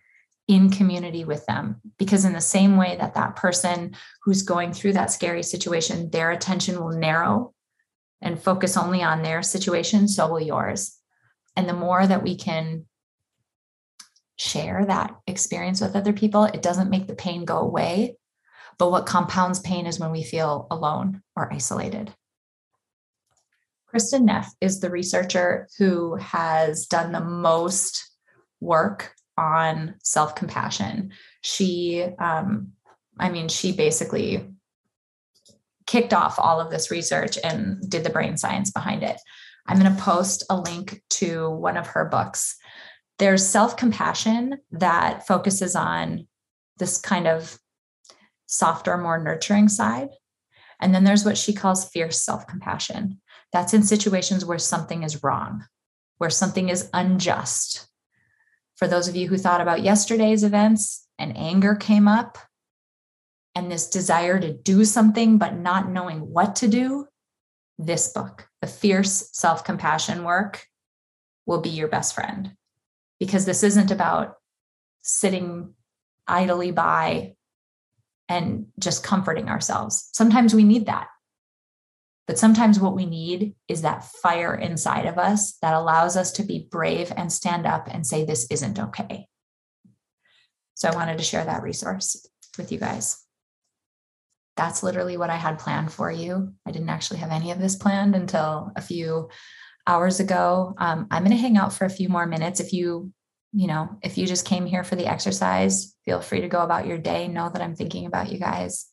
in 0.47 0.69
community 0.69 1.25
with 1.25 1.45
them. 1.45 1.81
Because, 1.97 2.25
in 2.25 2.33
the 2.33 2.41
same 2.41 2.77
way 2.77 2.95
that 2.97 3.13
that 3.15 3.35
person 3.35 3.95
who's 4.23 4.43
going 4.43 4.71
through 4.71 4.93
that 4.93 5.11
scary 5.11 5.43
situation, 5.43 6.09
their 6.09 6.31
attention 6.31 6.79
will 6.79 6.91
narrow 6.91 7.53
and 8.21 8.41
focus 8.41 8.77
only 8.77 9.03
on 9.03 9.23
their 9.23 9.43
situation, 9.43 10.07
so 10.07 10.31
will 10.31 10.39
yours. 10.39 10.97
And 11.55 11.67
the 11.67 11.73
more 11.73 12.05
that 12.05 12.23
we 12.23 12.35
can 12.35 12.85
share 14.37 14.85
that 14.85 15.15
experience 15.27 15.81
with 15.81 15.95
other 15.95 16.13
people, 16.13 16.45
it 16.45 16.61
doesn't 16.61 16.89
make 16.89 17.07
the 17.07 17.15
pain 17.15 17.43
go 17.43 17.57
away. 17.57 18.15
But 18.77 18.89
what 18.89 19.05
compounds 19.05 19.59
pain 19.59 19.85
is 19.85 19.99
when 19.99 20.11
we 20.11 20.23
feel 20.23 20.67
alone 20.71 21.21
or 21.35 21.51
isolated. 21.51 22.13
Kristin 23.93 24.23
Neff 24.23 24.53
is 24.61 24.79
the 24.79 24.89
researcher 24.89 25.67
who 25.77 26.15
has 26.15 26.85
done 26.85 27.11
the 27.11 27.19
most 27.21 28.09
work 28.59 29.13
on 29.37 29.95
self 30.03 30.35
compassion. 30.35 31.11
She, 31.41 32.05
um, 32.19 32.73
I 33.19 33.29
mean, 33.29 33.49
she 33.49 33.71
basically 33.71 34.47
kicked 35.87 36.13
off 36.13 36.39
all 36.39 36.59
of 36.59 36.71
this 36.71 36.91
research 36.91 37.37
and 37.43 37.81
did 37.89 38.03
the 38.03 38.09
brain 38.09 38.37
science 38.37 38.71
behind 38.71 39.03
it. 39.03 39.17
I'm 39.67 39.79
going 39.79 39.93
to 39.93 40.01
post 40.01 40.45
a 40.49 40.55
link 40.55 41.01
to 41.11 41.49
one 41.49 41.77
of 41.77 41.87
her 41.87 42.05
books 42.05 42.57
there's 43.21 43.47
self 43.47 43.77
compassion 43.77 44.57
that 44.71 45.27
focuses 45.27 45.75
on 45.75 46.27
this 46.77 46.97
kind 46.97 47.27
of 47.27 47.59
softer, 48.47 48.97
more 48.97 49.23
nurturing 49.23 49.69
side. 49.69 50.09
And 50.79 50.95
then 50.95 51.03
there's 51.03 51.23
what 51.23 51.37
she 51.37 51.53
calls 51.53 51.87
fierce 51.87 52.25
self 52.25 52.47
compassion. 52.47 53.21
That's 53.53 53.73
in 53.73 53.83
situations 53.83 54.45
where 54.45 54.59
something 54.59 55.03
is 55.03 55.23
wrong, 55.23 55.65
where 56.17 56.29
something 56.29 56.69
is 56.69 56.89
unjust. 56.93 57.87
For 58.75 58.87
those 58.87 59.07
of 59.07 59.15
you 59.15 59.27
who 59.27 59.37
thought 59.37 59.61
about 59.61 59.83
yesterday's 59.83 60.43
events 60.43 61.07
and 61.19 61.37
anger 61.37 61.75
came 61.75 62.07
up, 62.07 62.37
and 63.53 63.69
this 63.69 63.89
desire 63.89 64.39
to 64.39 64.53
do 64.53 64.85
something 64.85 65.37
but 65.37 65.55
not 65.57 65.89
knowing 65.89 66.19
what 66.19 66.55
to 66.57 66.67
do, 66.67 67.07
this 67.77 68.11
book, 68.13 68.47
The 68.61 68.67
Fierce 68.67 69.29
Self 69.33 69.63
Compassion 69.63 70.23
Work, 70.23 70.65
will 71.45 71.61
be 71.61 71.69
your 71.69 71.87
best 71.87 72.15
friend 72.15 72.55
because 73.19 73.45
this 73.45 73.63
isn't 73.63 73.91
about 73.91 74.35
sitting 75.01 75.73
idly 76.27 76.71
by 76.71 77.35
and 78.29 78.67
just 78.79 79.03
comforting 79.03 79.49
ourselves. 79.49 80.09
Sometimes 80.13 80.55
we 80.55 80.63
need 80.63 80.85
that. 80.85 81.07
But 82.31 82.39
sometimes 82.39 82.79
what 82.79 82.95
we 82.95 83.05
need 83.05 83.55
is 83.67 83.81
that 83.81 84.05
fire 84.05 84.55
inside 84.55 85.05
of 85.05 85.17
us 85.17 85.57
that 85.61 85.73
allows 85.73 86.15
us 86.15 86.31
to 86.31 86.43
be 86.43 86.65
brave 86.71 87.11
and 87.17 87.29
stand 87.29 87.67
up 87.67 87.89
and 87.91 88.07
say, 88.07 88.23
This 88.23 88.47
isn't 88.49 88.79
okay. 88.79 89.27
So 90.75 90.87
I 90.87 90.95
wanted 90.95 91.17
to 91.17 91.25
share 91.25 91.43
that 91.43 91.61
resource 91.61 92.25
with 92.57 92.71
you 92.71 92.77
guys. 92.77 93.21
That's 94.55 94.81
literally 94.81 95.17
what 95.17 95.29
I 95.29 95.35
had 95.35 95.59
planned 95.59 95.91
for 95.91 96.09
you. 96.09 96.53
I 96.65 96.71
didn't 96.71 96.87
actually 96.87 97.19
have 97.19 97.31
any 97.31 97.51
of 97.51 97.59
this 97.59 97.75
planned 97.75 98.15
until 98.15 98.71
a 98.77 98.81
few 98.81 99.27
hours 99.85 100.21
ago. 100.21 100.73
Um, 100.77 101.07
I'm 101.11 101.25
going 101.25 101.35
to 101.35 101.41
hang 101.41 101.57
out 101.57 101.73
for 101.73 101.83
a 101.83 101.89
few 101.89 102.07
more 102.07 102.25
minutes. 102.25 102.61
If 102.61 102.71
you, 102.71 103.11
you 103.51 103.67
know, 103.67 103.89
if 104.01 104.17
you 104.17 104.25
just 104.25 104.45
came 104.45 104.65
here 104.65 104.85
for 104.85 104.95
the 104.95 105.07
exercise, 105.07 105.97
feel 106.05 106.21
free 106.21 106.39
to 106.39 106.47
go 106.47 106.61
about 106.61 106.87
your 106.87 106.97
day. 106.97 107.27
Know 107.27 107.49
that 107.49 107.61
I'm 107.61 107.75
thinking 107.75 108.05
about 108.05 108.31
you 108.31 108.39
guys. 108.39 108.90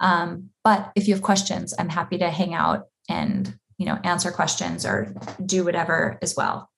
Um, 0.00 0.50
but 0.64 0.92
if 0.94 1.08
you 1.08 1.14
have 1.14 1.22
questions, 1.22 1.74
I'm 1.78 1.88
happy 1.88 2.18
to 2.18 2.30
hang 2.30 2.54
out 2.54 2.86
and 3.08 3.54
you 3.78 3.86
know 3.86 3.98
answer 4.04 4.30
questions 4.30 4.84
or 4.84 5.14
do 5.44 5.64
whatever 5.64 6.18
as 6.22 6.34
well. 6.36 6.70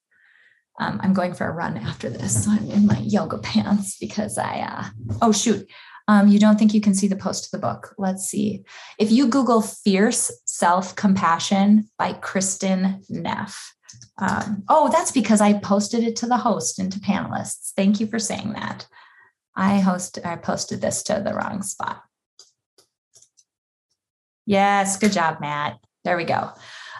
Um, 0.79 1.01
I'm 1.03 1.13
going 1.13 1.35
for 1.35 1.47
a 1.47 1.53
run 1.53 1.77
after 1.77 2.09
this. 2.09 2.45
So 2.45 2.51
I'm 2.53 2.71
in 2.71 2.87
my 2.87 2.99
yoga 2.99 3.39
pants 3.39 3.97
because 3.99 4.39
I 4.39 4.61
uh, 4.61 4.85
oh 5.23 5.33
shoot. 5.33 5.69
Um, 6.09 6.27
you 6.27 6.41
don't 6.41 6.59
think 6.59 6.75
you 6.75 6.81
can 6.81 6.95
see 6.95 7.07
the 7.07 7.15
post 7.15 7.47
of 7.47 7.51
the 7.53 7.65
book. 7.65 7.95
Let's 7.97 8.25
see. 8.25 8.65
If 8.99 9.13
you 9.13 9.29
Google 9.29 9.63
Fierce 9.63 10.33
Self 10.45 10.97
Compassion 10.97 11.89
by 11.99 12.15
Kristin 12.15 13.05
Neff. 13.09 13.75
Um, 14.19 14.65
oh, 14.69 14.91
that's 14.91 15.13
because 15.13 15.41
I 15.41 15.55
posted 15.55 16.05
it 16.05 16.15
to 16.17 16.27
the 16.27 16.37
host 16.37 16.79
and 16.79 16.93
to 16.93 17.01
panelists. 17.01 17.73
Thank 17.75 18.01
you 18.01 18.07
for 18.07 18.19
saying 18.19 18.53
that. 18.53 18.87
I 19.57 19.79
host 19.79 20.19
I 20.25 20.37
posted 20.37 20.81
this 20.81 21.03
to 21.05 21.23
the 21.25 21.35
wrong 21.35 21.63
spot. 21.63 22.03
Yes, 24.47 24.97
good 24.97 25.13
job, 25.13 25.41
Matt. 25.41 25.79
There 26.05 26.17
we 26.17 26.25
go. 26.25 26.51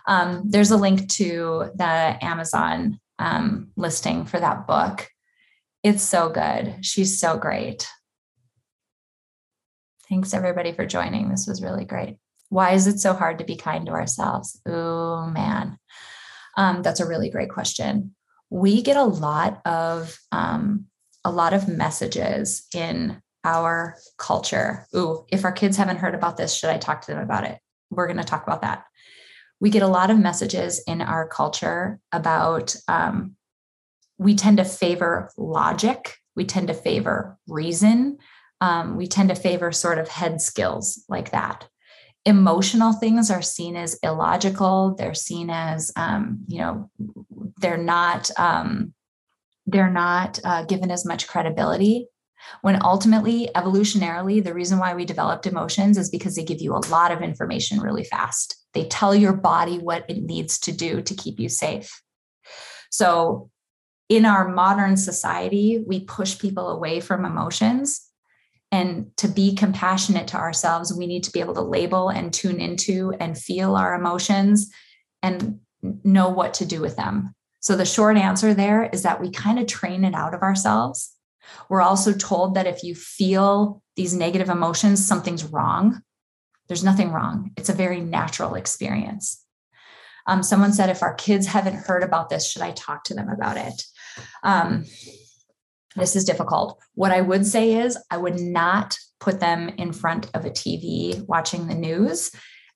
Um, 0.07 0.43
there's 0.47 0.71
a 0.71 0.77
link 0.77 1.09
to 1.11 1.71
the 1.75 1.85
Amazon 2.25 3.01
um, 3.19 3.71
listing 3.77 4.25
for 4.25 4.41
that 4.41 4.67
book. 4.67 5.09
It's 5.83 6.03
so 6.03 6.29
good. 6.29 6.85
She's 6.85 7.21
so 7.21 7.39
great. 7.39 7.89
Thanks 10.09 10.35
everybody 10.35 10.73
for 10.73 10.87
joining. 10.87 11.29
This 11.29 11.47
was 11.47 11.63
really 11.63 11.85
great. 11.85 12.17
Why 12.49 12.73
is 12.73 12.87
it 12.87 12.99
so 12.99 13.13
hard 13.13 13.39
to 13.39 13.45
be 13.45 13.57
kind 13.57 13.87
to 13.87 13.93
ourselves? 13.93 14.61
Oh 14.67 15.27
man, 15.27 15.79
um, 16.57 16.83
that's 16.83 17.01
a 17.01 17.07
really 17.07 17.31
great 17.31 17.51
question. 17.51 18.15
We 18.51 18.83
get 18.83 18.97
a 18.97 19.05
lot 19.05 19.61
of 19.65 20.19
um, 20.33 20.87
a 21.25 21.31
lot 21.31 21.53
of 21.53 21.69
messages 21.69 22.67
in 22.75 23.23
our 23.45 23.97
culture. 24.19 24.87
Ooh, 24.95 25.25
if 25.29 25.45
our 25.45 25.53
kids 25.53 25.77
haven't 25.77 25.99
heard 25.99 26.15
about 26.15 26.37
this, 26.37 26.55
should 26.55 26.71
I 26.71 26.79
talk 26.79 27.03
to 27.03 27.13
them 27.13 27.23
about 27.23 27.45
it? 27.45 27.59
We're 27.91 28.07
going 28.07 28.19
to 28.19 28.25
talk 28.25 28.43
about 28.43 28.63
that. 28.63 28.85
We 29.61 29.71
get 29.71 29.83
a 29.83 29.89
lot 29.89 30.11
of 30.11 30.19
messages 30.19 30.83
in 30.87 31.01
our 31.03 31.29
culture 31.29 31.99
about 32.13 32.75
um, 32.89 33.37
we 34.19 34.35
tend 34.35 34.59
to 34.59 34.65
favor 34.65 35.31
logic, 35.37 36.15
we 36.37 36.45
tend 36.45 36.69
to 36.69 36.75
favor 36.75 37.39
reason, 37.47 38.19
um, 38.61 38.97
we 38.97 39.07
tend 39.07 39.31
to 39.31 39.35
favor 39.35 39.73
sort 39.73 39.99
of 39.99 40.09
head 40.09 40.41
skills 40.41 41.05
like 41.09 41.31
that. 41.31 41.67
Emotional 42.27 42.93
things 42.93 43.31
are 43.31 43.41
seen 43.41 43.77
as 43.77 43.99
illogical. 44.03 44.95
They're 44.97 45.15
seen 45.15 45.49
as, 45.49 45.91
um, 45.97 46.41
you 46.47 46.59
know, 46.59 46.91
they're 47.61 47.79
not 47.79 48.31
um, 48.39 48.93
they're 49.67 49.91
not 49.91 50.39
uh, 50.45 50.65
given 50.65 50.91
as 50.91 51.07
much 51.07 51.29
credibility 51.29 52.09
when 52.63 52.83
ultimately, 52.83 53.49
evolutionarily, 53.55 54.43
the 54.43 54.55
reason 54.55 54.79
why 54.79 54.95
we 54.95 55.05
developed 55.05 55.47
emotions 55.47 55.97
is 55.99 56.11
because 56.11 56.37
they 56.37 56.45
give 56.45 56.61
you 56.61 56.75
a 56.75 56.87
lot 56.89 57.13
of 57.13 57.23
information 57.23 57.81
really 57.81 58.05
fast. 58.05 58.57
They 58.75 58.85
tell 58.85 59.15
your 59.15 59.33
body 59.33 59.79
what 59.79 60.05
it 60.09 60.23
needs 60.23 60.59
to 60.61 60.73
do 60.73 61.03
to 61.03 61.15
keep 61.15 61.39
you 61.39 61.49
safe. 61.49 62.03
So, 62.91 63.51
in 64.09 64.27
our 64.27 64.49
modern 64.49 64.97
society, 64.97 65.85
we 65.87 66.01
push 66.01 66.39
people 66.39 66.69
away 66.69 67.01
from 67.01 67.25
emotions. 67.25 68.07
And 68.73 69.11
to 69.17 69.29
be 69.29 69.55
compassionate 69.55 70.29
to 70.29 70.37
ourselves, 70.37 70.93
we 70.93 71.07
need 71.07 71.25
to 71.25 71.33
be 71.33 71.41
able 71.41 71.55
to 71.55 71.61
label 71.61 72.09
and 72.09 72.33
tune 72.33 72.61
into 72.61 73.13
and 73.19 73.39
feel 73.39 73.75
our 73.77 73.95
emotions 73.95 74.71
and 75.23 75.61
know 76.05 76.29
what 76.29 76.55
to 76.55 76.65
do 76.65 76.81
with 76.81 76.97
them. 76.97 77.35
So, 77.61 77.77
the 77.77 77.85
short 77.85 78.17
answer 78.17 78.55
there 78.55 78.85
is 78.85 79.03
that 79.03 79.21
we 79.21 79.31
kind 79.31 79.59
of 79.59 79.67
train 79.67 80.05
it 80.05 80.15
out 80.15 80.35
of 80.35 80.43
ourselves 80.43 81.15
we're 81.69 81.83
also 81.83 82.13
told 82.13 82.55
that 82.55 82.67
if 82.67 82.83
you 82.83 82.95
feel 82.95 83.83
these 83.97 84.15
negative 84.15 84.49
emotions, 84.49 85.05
something's 85.05 85.45
wrong. 85.45 86.03
There's 86.69 86.85
nothing 86.85 87.11
wrong. 87.11 87.51
It's 87.57 87.69
a 87.69 87.75
very 87.75 88.01
natural 88.01 88.55
experience. 88.55 89.45
Um, 90.27 90.43
someone 90.43 90.73
said, 90.73 90.91
if 90.91 91.03
our 91.03 91.15
kids 91.15 91.47
haven't 91.47 91.75
heard 91.75 92.03
about 92.03 92.29
this, 92.29 92.49
should 92.49 92.63
I 92.63 92.73
talk 92.73 93.05
to 93.05 93.15
them 93.15 93.29
about 93.29 93.57
it? 93.57 93.83
Um, 94.43 94.85
this 95.97 96.15
is 96.15 96.25
difficult. 96.25 96.81
What 96.95 97.11
I 97.11 97.21
would 97.21 97.47
say 97.47 97.81
is, 97.81 97.99
I 98.11 98.17
would 98.17 98.39
not 98.39 98.97
put 99.19 99.41
them 99.41 99.69
in 99.71 99.93
front 99.93 100.31
of 100.35 100.45
a 100.45 100.51
TV 100.51 101.27
watching 101.27 101.67
the 101.67 101.75
news. 101.75 102.31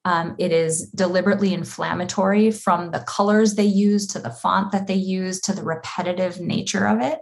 Um, 0.05 0.35
it 0.39 0.53
is 0.53 0.91
deliberately 0.91 1.55
inflammatory 1.55 2.51
from 2.51 2.91
the 2.91 3.05
colors 3.07 3.55
they 3.55 3.65
use 3.65 4.07
to 4.09 4.19
the 4.19 4.31
font 4.31 4.73
that 4.73 4.87
they 4.87 4.95
use 4.95 5.41
to 5.43 5.53
the 5.53 5.63
repetitive 5.63 6.41
nature 6.41 6.87
of 6.87 7.01
it 7.01 7.21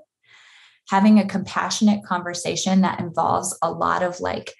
having 0.92 1.18
a 1.18 1.26
compassionate 1.26 2.04
conversation 2.04 2.82
that 2.82 3.00
involves 3.00 3.58
a 3.62 3.70
lot 3.70 4.02
of 4.02 4.20
like 4.20 4.52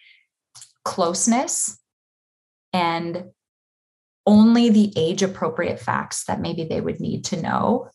closeness 0.82 1.78
and 2.72 3.24
only 4.26 4.70
the 4.70 4.90
age 4.96 5.22
appropriate 5.22 5.78
facts 5.78 6.24
that 6.24 6.40
maybe 6.40 6.64
they 6.64 6.80
would 6.80 7.00
need 7.00 7.22
to 7.22 7.42
know 7.42 7.86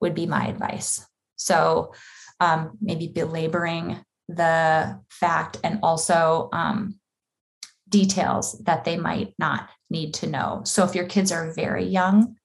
would 0.00 0.14
be 0.14 0.24
my 0.24 0.46
advice. 0.46 1.04
So 1.34 1.92
um, 2.38 2.78
maybe 2.80 3.08
belaboring 3.08 3.98
the 4.28 5.00
fact 5.10 5.58
and 5.64 5.80
also 5.82 6.48
um, 6.52 7.00
details 7.88 8.56
that 8.66 8.84
they 8.84 8.98
might 8.98 9.34
not 9.36 9.68
need 9.90 10.14
to 10.14 10.28
know. 10.28 10.62
So 10.64 10.84
if 10.84 10.94
your 10.94 11.06
kids 11.06 11.32
are 11.32 11.52
very 11.54 11.86
young, 11.86 12.36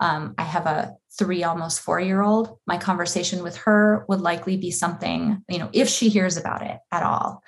um, 0.00 0.34
I 0.36 0.42
have 0.42 0.66
a 0.66 0.96
three, 1.18 1.44
almost 1.44 1.80
four 1.80 2.00
year 2.00 2.22
old. 2.22 2.58
My 2.66 2.76
conversation 2.76 3.42
with 3.42 3.56
her 3.58 4.04
would 4.08 4.20
likely 4.20 4.56
be 4.56 4.70
something, 4.70 5.42
you 5.48 5.58
know, 5.58 5.70
if 5.72 5.88
she 5.88 6.08
hears 6.08 6.36
about 6.36 6.62
it 6.62 6.78
at 6.92 7.02
all, 7.02 7.42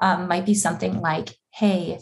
um, 0.00 0.28
might 0.28 0.46
be 0.46 0.54
something 0.54 1.00
like, 1.00 1.34
hey, 1.52 1.98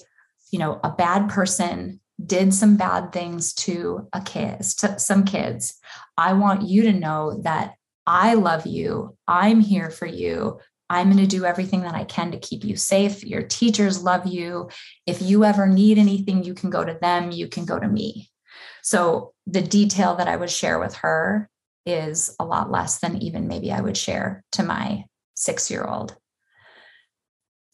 you 0.50 0.58
know, 0.58 0.78
a 0.84 0.90
bad 0.90 1.28
person 1.28 2.00
did 2.24 2.54
some 2.54 2.76
bad 2.76 3.12
things 3.12 3.52
to 3.52 4.08
a 4.12 4.20
kid, 4.20 4.62
to 4.78 4.98
some 4.98 5.24
kids. 5.24 5.78
I 6.16 6.32
want 6.34 6.62
you 6.62 6.82
to 6.82 6.92
know 6.92 7.40
that 7.42 7.74
I 8.06 8.34
love 8.34 8.66
you. 8.66 9.16
I'm 9.26 9.60
here 9.60 9.90
for 9.90 10.06
you. 10.06 10.60
I'm 10.88 11.10
going 11.10 11.22
to 11.22 11.26
do 11.26 11.44
everything 11.44 11.82
that 11.82 11.94
I 11.94 12.04
can 12.04 12.30
to 12.30 12.38
keep 12.38 12.64
you 12.64 12.76
safe. 12.76 13.24
Your 13.24 13.42
teachers 13.42 14.02
love 14.02 14.26
you. 14.26 14.70
If 15.04 15.20
you 15.20 15.44
ever 15.44 15.66
need 15.66 15.98
anything, 15.98 16.44
you 16.44 16.54
can 16.54 16.70
go 16.70 16.84
to 16.84 16.96
them, 17.00 17.32
you 17.32 17.48
can 17.48 17.64
go 17.64 17.78
to 17.78 17.88
me. 17.88 18.30
So 18.86 19.32
the 19.48 19.62
detail 19.62 20.14
that 20.14 20.28
I 20.28 20.36
would 20.36 20.48
share 20.48 20.78
with 20.78 20.94
her 20.98 21.50
is 21.86 22.36
a 22.38 22.44
lot 22.44 22.70
less 22.70 23.00
than 23.00 23.20
even 23.20 23.48
maybe 23.48 23.72
I 23.72 23.80
would 23.80 23.96
share 23.96 24.44
to 24.52 24.62
my 24.62 25.06
six 25.34 25.72
year 25.72 25.82
old. 25.82 26.16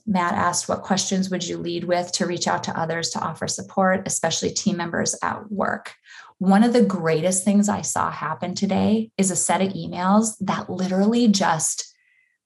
Matt 0.07 0.33
asked, 0.33 0.71
What 0.71 0.85
questions 0.85 1.29
would 1.29 1.47
you 1.47 1.59
lead 1.59 1.85
with 1.85 2.13
to 2.13 2.27
reach 2.27 2.49
out 2.49 2.65
to 2.65 2.81
others 2.81 3.11
to 3.11 3.21
offer 3.21 3.47
support, 3.47 4.05
especially 4.07 4.53
team 4.53 4.79
members 4.79 5.15
at 5.23 5.53
work? 5.53 5.93
One 6.39 6.65
of 6.65 6.73
the 6.73 6.83
greatest 6.83 7.45
things 7.45 7.69
I 7.69 7.83
saw 7.83 8.11
happen 8.11 8.55
today 8.55 9.11
is 9.19 9.31
a 9.31 9.37
set 9.37 9.61
of 9.61 9.75
emails 9.75 10.31
that 10.41 10.71
literally 10.71 11.29
just 11.29 11.95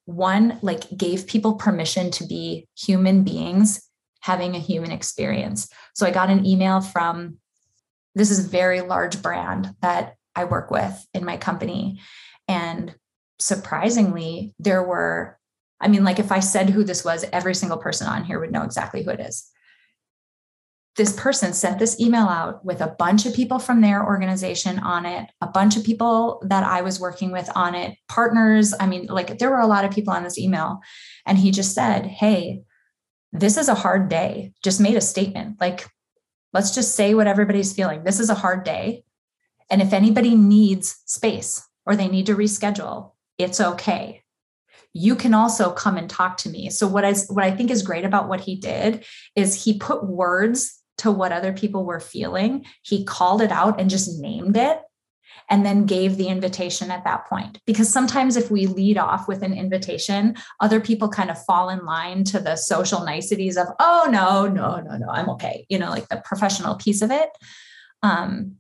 one, 0.07 0.59
like 0.61 0.97
gave 0.97 1.29
people 1.29 1.55
permission 1.55 2.11
to 2.11 2.27
be 2.27 2.67
human 2.77 3.23
beings 3.23 3.89
having 4.23 4.57
a 4.57 4.61
human 4.61 4.91
experience. 4.91 5.69
So 5.95 6.05
I 6.05 6.11
got 6.11 6.31
an 6.31 6.45
email 6.45 6.81
from 6.81 7.39
this 8.17 8.31
is 8.31 8.45
a 8.45 8.49
very 8.49 8.81
large 8.81 9.23
brand 9.23 9.75
that 9.83 10.17
I 10.35 10.45
work 10.45 10.71
with 10.71 11.07
in 11.13 11.25
my 11.25 11.37
company. 11.37 12.01
And 12.49 12.95
surprisingly, 13.39 14.55
there 14.59 14.83
were, 14.83 15.39
I 15.81 15.89
mean, 15.89 16.03
like 16.03 16.19
if 16.19 16.33
I 16.33 16.41
said 16.41 16.71
who 16.71 16.83
this 16.83 17.05
was, 17.05 17.27
every 17.33 17.55
single 17.55 17.77
person 17.77 18.09
on 18.09 18.25
here 18.25 18.41
would 18.41 18.51
know 18.51 18.63
exactly 18.63 19.03
who 19.03 19.11
it 19.11 19.21
is. 19.21 19.47
This 20.97 21.13
person 21.13 21.53
sent 21.53 21.79
this 21.79 22.01
email 22.01 22.25
out 22.25 22.65
with 22.65 22.81
a 22.81 22.97
bunch 22.99 23.27
of 23.27 23.35
people 23.35 23.59
from 23.59 23.83
their 23.83 24.03
organization 24.03 24.79
on 24.79 25.05
it, 25.05 25.29
a 25.43 25.47
bunch 25.47 25.77
of 25.77 25.85
people 25.85 26.43
that 26.47 26.65
I 26.65 26.81
was 26.81 26.99
working 26.99 27.33
with 27.33 27.51
on 27.55 27.75
it, 27.75 27.99
partners. 28.09 28.73
I 28.81 28.87
mean, 28.87 29.07
like 29.07 29.39
there 29.39 29.51
were 29.51 29.61
a 29.61 29.67
lot 29.67 29.85
of 29.85 29.91
people 29.91 30.15
on 30.15 30.25
this 30.25 30.39
email. 30.39 30.81
And 31.27 31.37
he 31.37 31.51
just 31.51 31.75
said, 31.75 32.07
Hey, 32.07 32.63
this 33.31 33.59
is 33.59 33.69
a 33.69 33.75
hard 33.75 34.09
day. 34.09 34.55
Just 34.65 34.81
made 34.81 34.97
a 34.97 35.03
statement 35.03 35.61
like, 35.61 35.87
Let's 36.57 36.75
just 36.75 36.95
say 36.95 37.13
what 37.13 37.27
everybody's 37.27 37.75
feeling. 37.75 38.03
This 38.03 38.19
is 38.19 38.31
a 38.31 38.35
hard 38.35 38.65
day. 38.65 39.05
And 39.69 39.83
if 39.83 39.93
anybody 39.93 40.35
needs 40.35 41.03
space 41.05 41.63
or 41.85 41.97
they 41.97 42.09
need 42.09 42.25
to 42.27 42.35
reschedule, 42.35 43.13
it's 43.37 43.61
okay. 43.61 44.23
you 44.99 45.15
can 45.15 45.35
also 45.35 45.73
come 45.73 45.99
and 45.99 46.09
talk 46.09 46.39
to 46.39 46.49
me. 46.49 46.71
So 46.71 46.87
what 46.87 47.05
I 47.05 47.13
what 47.29 47.45
I 47.45 47.51
think 47.51 47.71
is 47.71 47.83
great 47.83 48.07
about 48.07 48.29
what 48.29 48.41
he 48.41 48.57
did 48.57 49.05
is 49.35 49.63
he 49.65 49.79
put 49.79 50.07
words 50.07 50.83
to 50.99 51.11
what 51.11 51.33
other 51.33 51.53
people 51.53 51.85
were 51.85 52.01
feeling. 52.01 52.65
He 52.83 53.05
called 53.05 53.43
it 53.43 53.53
out 53.53 53.79
and 53.79 53.91
just 53.91 54.19
named 54.19 54.57
it 54.57 54.81
and 55.49 55.65
then 55.65 55.87
gave 55.87 56.17
the 56.17 56.29
invitation 56.29 56.91
at 56.91 57.05
that 57.05 57.27
point. 57.27 57.61
Because 57.67 57.93
sometimes 57.93 58.37
if 58.37 58.51
we 58.51 58.67
lead 58.67 58.99
off 58.99 59.29
with 59.29 59.43
an 59.43 59.53
invitation, 59.53 60.37
other 60.61 60.81
people 60.81 61.09
kind 61.09 61.31
of 61.31 61.43
fall 61.45 61.69
in 61.69 61.85
line 61.85 62.25
to 62.25 62.39
the 62.39 62.57
social 62.57 63.05
niceties 63.05 63.57
of, 63.57 63.69
oh, 63.79 64.09
no, 64.11 64.47
no, 64.47 64.81
no, 64.81 64.97
no, 64.97 65.09
I'm 65.09 65.29
okay, 65.31 65.67
you 65.69 65.79
know, 65.79 65.91
like 65.91 66.09
the 66.09 66.23
professional 66.25 66.77
piece 66.77 67.03
of 67.03 67.11
it. 67.11 67.31
Um, 68.03 68.57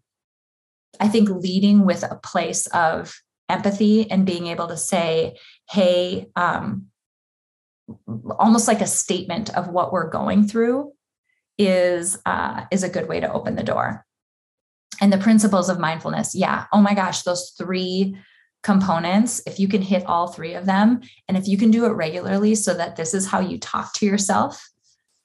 I 1.01 1.09
think 1.09 1.29
leading 1.29 1.85
with 1.85 2.03
a 2.03 2.17
place 2.17 2.67
of 2.69 3.15
empathy 3.49 4.11
and 4.11 4.27
being 4.27 4.47
able 4.47 4.69
to 4.69 4.77
say, 4.77 5.37
hey, 5.71 6.29
um, 6.37 6.87
almost 8.39 8.69
like 8.69 8.81
a 8.81 8.87
statement 8.87 9.55
of 9.57 9.69
what 9.69 9.93
we're 9.93 10.11
going 10.11 10.47
through 10.47 10.93
is 11.59 12.19
uh, 12.27 12.65
is 12.71 12.83
a 12.83 12.89
good 12.89 13.09
way 13.09 13.21
to 13.21 13.33
open 13.33 13.57
the 13.57 13.63
door 13.63 14.06
and 15.01 15.13
the 15.13 15.19
principles 15.19 15.69
of 15.69 15.79
mindfulness. 15.79 16.35
Yeah. 16.35 16.67
Oh 16.73 16.81
my 16.81 16.95
gosh 16.95 17.23
those 17.23 17.55
three 17.59 18.17
components 18.63 19.41
if 19.47 19.61
you 19.61 19.69
can 19.69 19.83
hit 19.83 20.05
all 20.07 20.27
three 20.27 20.55
of 20.55 20.67
them 20.67 21.01
and 21.29 21.37
if 21.37 21.47
you 21.47 21.57
can 21.57 21.71
do 21.71 21.85
it 21.85 21.91
regularly 21.91 22.55
so 22.55 22.75
that 22.75 22.97
this 22.97 23.15
is 23.15 23.27
how 23.27 23.39
you 23.39 23.59
talk 23.59 23.93
to 23.93 24.05
yourself 24.05 24.69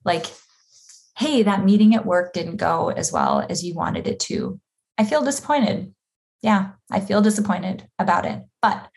like 0.05 0.27
hey 1.17 1.41
that 1.41 1.65
meeting 1.65 1.95
at 1.95 2.05
work 2.05 2.33
didn't 2.33 2.57
go 2.57 2.89
as 2.89 3.11
well 3.11 3.43
as 3.49 3.63
you 3.63 3.73
wanted 3.73 4.07
it 4.07 4.19
to. 4.19 4.59
I 4.97 5.05
feel 5.05 5.23
disappointed. 5.23 5.93
Yeah 6.41 6.71
i 6.91 6.99
feel 6.99 7.21
disappointed 7.21 7.87
about 7.97 8.25
it. 8.25 8.41
But 8.61 8.89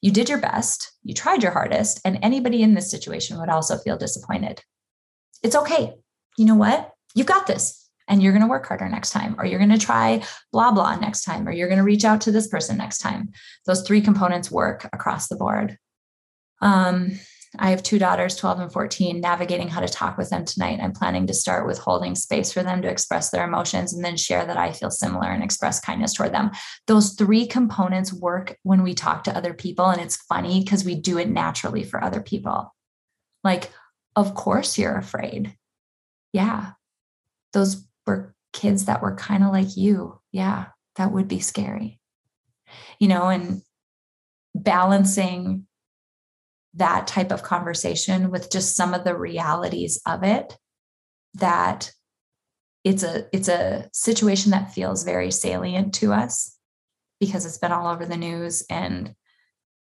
you 0.00 0.12
did 0.12 0.28
your 0.28 0.38
best. 0.38 0.92
You 1.02 1.14
tried 1.14 1.42
your 1.42 1.52
hardest 1.52 2.00
and 2.04 2.18
anybody 2.22 2.62
in 2.62 2.74
this 2.74 2.90
situation 2.90 3.40
would 3.40 3.48
also 3.48 3.76
feel 3.78 3.96
disappointed. 3.96 4.62
It's 5.42 5.56
okay. 5.56 5.94
You 6.36 6.44
know 6.44 6.54
what? 6.54 6.92
You 7.14 7.24
got 7.24 7.46
this 7.46 7.77
and 8.08 8.22
you're 8.22 8.32
going 8.32 8.42
to 8.42 8.48
work 8.48 8.66
harder 8.66 8.88
next 8.88 9.10
time, 9.10 9.36
or 9.38 9.44
you're 9.44 9.58
going 9.58 9.70
to 9.70 9.78
try 9.78 10.22
blah, 10.52 10.72
blah 10.72 10.96
next 10.96 11.22
time, 11.22 11.46
or 11.46 11.52
you're 11.52 11.68
going 11.68 11.78
to 11.78 11.84
reach 11.84 12.04
out 12.04 12.22
to 12.22 12.32
this 12.32 12.48
person 12.48 12.76
next 12.76 12.98
time. 12.98 13.30
Those 13.66 13.82
three 13.82 14.00
components 14.00 14.50
work 14.50 14.88
across 14.92 15.28
the 15.28 15.36
board. 15.36 15.78
Um, 16.60 17.18
I 17.58 17.70
have 17.70 17.82
two 17.82 17.98
daughters, 17.98 18.36
12 18.36 18.60
and 18.60 18.72
14, 18.72 19.20
navigating 19.20 19.68
how 19.68 19.80
to 19.80 19.88
talk 19.88 20.18
with 20.18 20.28
them 20.28 20.44
tonight. 20.44 20.80
I'm 20.82 20.92
planning 20.92 21.26
to 21.28 21.34
start 21.34 21.66
with 21.66 21.78
holding 21.78 22.14
space 22.14 22.52
for 22.52 22.62
them 22.62 22.82
to 22.82 22.90
express 22.90 23.30
their 23.30 23.46
emotions 23.46 23.94
and 23.94 24.04
then 24.04 24.16
share 24.16 24.44
that 24.44 24.58
I 24.58 24.72
feel 24.72 24.90
similar 24.90 25.28
and 25.30 25.42
express 25.42 25.80
kindness 25.80 26.12
toward 26.12 26.32
them. 26.32 26.50
Those 26.86 27.14
three 27.14 27.46
components 27.46 28.12
work 28.12 28.58
when 28.64 28.82
we 28.82 28.94
talk 28.94 29.24
to 29.24 29.36
other 29.36 29.54
people. 29.54 29.86
And 29.86 30.00
it's 30.00 30.16
funny 30.16 30.62
because 30.62 30.84
we 30.84 30.94
do 30.94 31.18
it 31.18 31.30
naturally 31.30 31.84
for 31.84 32.02
other 32.02 32.20
people. 32.20 32.74
Like, 33.42 33.70
of 34.14 34.34
course 34.34 34.76
you're 34.76 34.96
afraid. 34.96 35.56
Yeah. 36.32 36.72
Those 37.54 37.87
were 38.08 38.34
kids 38.52 38.86
that 38.86 39.02
were 39.02 39.14
kind 39.14 39.44
of 39.44 39.52
like 39.52 39.76
you, 39.76 40.18
yeah, 40.32 40.66
that 40.96 41.12
would 41.12 41.28
be 41.28 41.38
scary. 41.38 42.00
You 42.98 43.06
know, 43.06 43.28
and 43.28 43.62
balancing 44.54 45.66
that 46.74 47.06
type 47.06 47.30
of 47.30 47.42
conversation 47.42 48.30
with 48.30 48.50
just 48.50 48.74
some 48.74 48.94
of 48.94 49.04
the 49.04 49.16
realities 49.16 50.00
of 50.06 50.22
it 50.22 50.56
that 51.34 51.92
it's 52.84 53.02
a 53.02 53.26
it's 53.32 53.48
a 53.48 53.88
situation 53.92 54.50
that 54.52 54.72
feels 54.72 55.04
very 55.04 55.30
salient 55.30 55.94
to 55.94 56.12
us 56.12 56.56
because 57.20 57.46
it's 57.46 57.58
been 57.58 57.72
all 57.72 57.88
over 57.88 58.06
the 58.06 58.16
news 58.16 58.64
and 58.70 59.14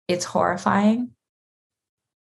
it's 0.08 0.24
horrifying. 0.24 1.10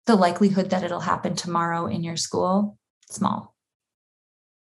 The 0.06 0.16
likelihood 0.16 0.72
that 0.72 0.84
it'll 0.84 1.00
happen 1.00 1.36
tomorrow 1.36 1.88
in 1.88 2.04
your 2.04 2.18
school 2.18 2.78
small 3.10 3.53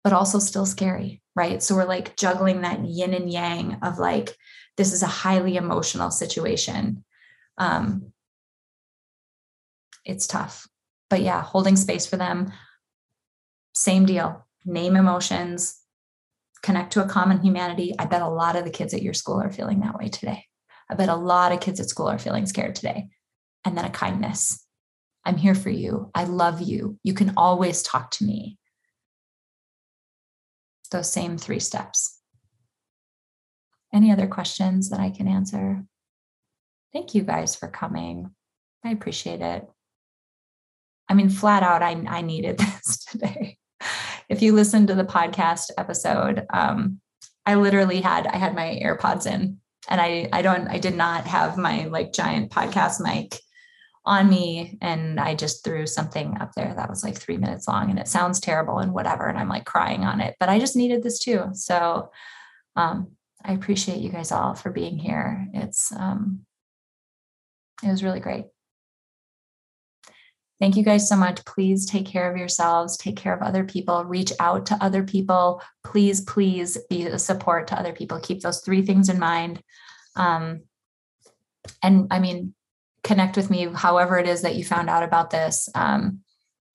but 0.05 0.13
also 0.13 0.39
still 0.39 0.67
scary, 0.67 1.23
right? 1.35 1.63
So 1.63 1.75
we're 1.75 1.85
like 1.85 2.17
juggling 2.17 2.63
that 2.63 2.85
yin 2.85 3.15
and 3.15 3.31
yang 3.31 3.79
of 3.83 3.99
like, 3.99 4.37
this 4.77 4.93
is 4.93 5.03
a 5.03 5.07
highly 5.07 5.57
emotional 5.57 6.11
situation. 6.11 7.05
Um, 7.59 8.13
it's 10.05 10.27
tough. 10.27 10.67
But 11.09 11.21
yeah, 11.21 11.43
holding 11.43 11.77
space 11.77 12.07
for 12.07 12.17
them, 12.17 12.53
same 13.75 14.07
deal. 14.07 14.47
Name 14.65 14.97
emotions, 14.97 15.81
connect 16.63 16.93
to 16.93 17.05
a 17.05 17.09
common 17.09 17.43
humanity. 17.43 17.95
I 17.99 18.07
bet 18.07 18.23
a 18.23 18.29
lot 18.29 18.57
of 18.57 18.65
the 18.65 18.71
kids 18.71 18.95
at 18.95 19.03
your 19.03 19.15
school 19.15 19.41
are 19.41 19.51
feeling 19.51 19.81
that 19.81 19.99
way 19.99 20.09
today. 20.09 20.47
I 20.89 20.95
bet 20.95 21.09
a 21.09 21.17
lot 21.17 21.53
of 21.53 21.61
kids 21.61 21.81
at 21.81 21.89
school 21.89 22.07
are 22.07 22.19
feeling 22.19 22.47
scared 22.47 22.75
today. 22.75 23.09
And 23.65 23.77
then 23.77 23.85
a 23.85 23.91
kindness. 23.91 24.65
I'm 25.25 25.37
here 25.37 25.55
for 25.55 25.71
you. 25.71 26.11
I 26.15 26.25
love 26.25 26.61
you. 26.61 26.99
You 27.03 27.15
can 27.15 27.33
always 27.37 27.83
talk 27.83 28.11
to 28.13 28.25
me 28.25 28.59
those 30.93 31.13
same 31.13 31.37
three 31.37 31.61
steps. 31.61 32.21
Any 33.93 34.11
other 34.11 34.27
questions 34.27 34.91
that 34.91 35.01
I 35.01 35.11
can 35.11 35.29
answer? 35.29 35.85
Thank 36.93 37.15
you 37.15 37.23
guys 37.23 37.55
for 37.55 37.69
coming. 37.69 38.31
I 38.85 38.91
appreciate 38.91 39.41
it. 39.41 39.69
I 41.09 41.15
mean, 41.15 41.29
flat 41.29 41.63
out, 41.63 41.83
I, 41.83 42.03
I 42.09 42.23
needed 42.23 42.59
this 42.59 43.05
today. 43.05 43.59
If 44.29 44.41
you 44.41 44.55
listen 44.55 44.87
to 44.87 44.95
the 44.95 45.05
podcast 45.05 45.71
episode, 45.77 46.47
um, 46.53 47.01
I 47.45 47.57
literally 47.57 48.01
had 48.01 48.27
I 48.27 48.37
had 48.37 48.55
my 48.55 48.81
AirPods 48.83 49.27
in, 49.27 49.59
and 49.89 50.01
I 50.01 50.29
I 50.33 50.43
don't 50.43 50.69
I 50.69 50.79
did 50.79 50.97
not 50.97 51.27
have 51.27 51.59
my 51.59 51.87
like 51.87 52.13
giant 52.13 52.51
podcast 52.51 53.01
mic 53.01 53.42
on 54.05 54.29
me 54.29 54.79
and 54.81 55.21
I 55.21 55.35
just 55.35 55.65
threw 55.65 55.87
something 55.87 56.37
up 56.41 56.53
there 56.55 56.75
that 56.75 56.91
was 56.91 57.05
like 57.05 57.17
three 57.17 57.37
minutes 57.37 57.69
long 57.69 57.89
and 57.89 57.99
it 57.99 58.09
sounds 58.09 58.41
terrible 58.41 58.79
and 58.79 58.93
whatever. 58.93 59.27
And 59.27 59.39
I'm 59.39 59.49
like 59.49 59.65
crying 59.65 60.05
on 60.05 60.21
it, 60.21 60.35
but 60.41 60.49
I 60.49 60.59
just 60.59 60.77
needed 60.77 61.03
this 61.03 61.21
too. 61.21 61.51
So 61.53 62.11
um, 62.75 63.13
I 63.45 63.53
appreciate 63.53 63.99
you 63.99 64.11
guys 64.11 64.33
all 64.33 64.55
for 64.55 64.71
being 64.71 64.99
here. 64.99 65.47
It's 65.55 65.93
um, 65.93 66.41
it 67.83 67.89
was 67.89 68.03
really 68.03 68.21
great. 68.21 68.47
Thank 70.61 70.77
you 70.77 70.85
guys 70.85 71.09
so 71.09 71.17
much. 71.17 71.45
Please 71.45 71.87
take 71.87 72.07
care 72.07 72.31
of 72.31 72.37
yourselves, 72.37 72.97
take 72.97 73.17
care 73.17 73.35
of 73.35 73.43
other 73.43 73.65
people, 73.65 74.05
reach 74.05 74.33
out 74.39 74.67
to 74.67 74.79
other 74.81 75.03
people. 75.03 75.61
Please, 75.85 76.21
please 76.21 76.79
be 76.89 77.07
a 77.07 77.19
support 77.19 77.67
to 77.69 77.79
other 77.79 77.93
people. 77.93 78.21
Keep 78.21 78.43
those 78.43 78.61
three 78.61 78.83
things 78.83 79.09
in 79.09 79.19
mind. 79.19 79.61
Um, 80.15 80.63
and 81.83 82.07
I 82.13 82.21
mean, 82.21 82.55
connect 83.05 83.37
with 83.37 83.51
me, 83.51 83.69
however 83.73 84.19
it 84.19 84.29
is 84.29 84.43
that 84.43 84.55
you 84.55 84.65
found 84.65 84.89
out 84.89 85.03
about 85.03 85.31
this. 85.31 85.69
Um, 85.75 86.21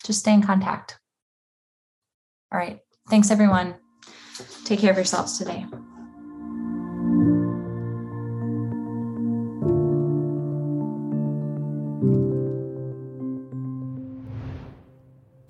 just 0.03 0.19
stay 0.19 0.33
in 0.33 0.43
contact. 0.43 0.99
All 2.51 2.59
right. 2.59 2.79
Thanks, 3.09 3.31
everyone. 3.31 3.75
Take 4.65 4.79
care 4.79 4.91
of 4.91 4.97
yourselves 4.97 5.37
today. 5.37 5.65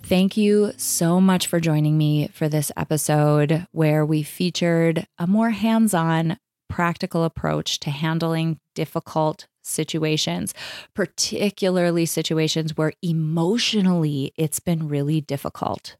Thank 0.08 0.38
you 0.38 0.72
so 0.78 1.20
much 1.20 1.48
for 1.48 1.60
joining 1.60 1.98
me 1.98 2.30
for 2.30 2.48
this 2.48 2.72
episode 2.78 3.68
where 3.74 4.06
we 4.06 4.24
featured 4.24 5.06
a 5.20 5.28
more 5.28 5.50
hands 5.50 5.94
on, 5.94 6.38
practical 6.70 7.24
approach 7.24 7.80
to 7.82 7.90
handling 7.90 8.60
difficult 8.76 9.48
situations, 9.64 10.54
particularly 10.94 12.06
situations 12.06 12.78
where 12.78 12.94
emotionally 13.02 14.34
it's 14.38 14.60
been 14.60 14.88
really 14.88 15.22
difficult. 15.22 15.96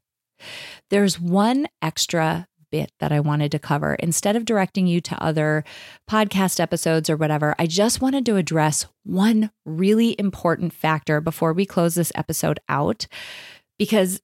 There's 0.90 1.20
one 1.20 1.66
extra 1.82 2.46
bit 2.70 2.92
that 3.00 3.12
I 3.12 3.20
wanted 3.20 3.50
to 3.52 3.58
cover. 3.58 3.94
Instead 3.94 4.36
of 4.36 4.44
directing 4.44 4.86
you 4.86 5.00
to 5.02 5.22
other 5.22 5.64
podcast 6.08 6.60
episodes 6.60 7.08
or 7.08 7.16
whatever, 7.16 7.54
I 7.58 7.66
just 7.66 8.00
wanted 8.00 8.26
to 8.26 8.36
address 8.36 8.86
one 9.04 9.50
really 9.64 10.14
important 10.18 10.72
factor 10.72 11.20
before 11.20 11.52
we 11.52 11.64
close 11.66 11.94
this 11.94 12.12
episode 12.14 12.60
out 12.68 13.06
because 13.78 14.20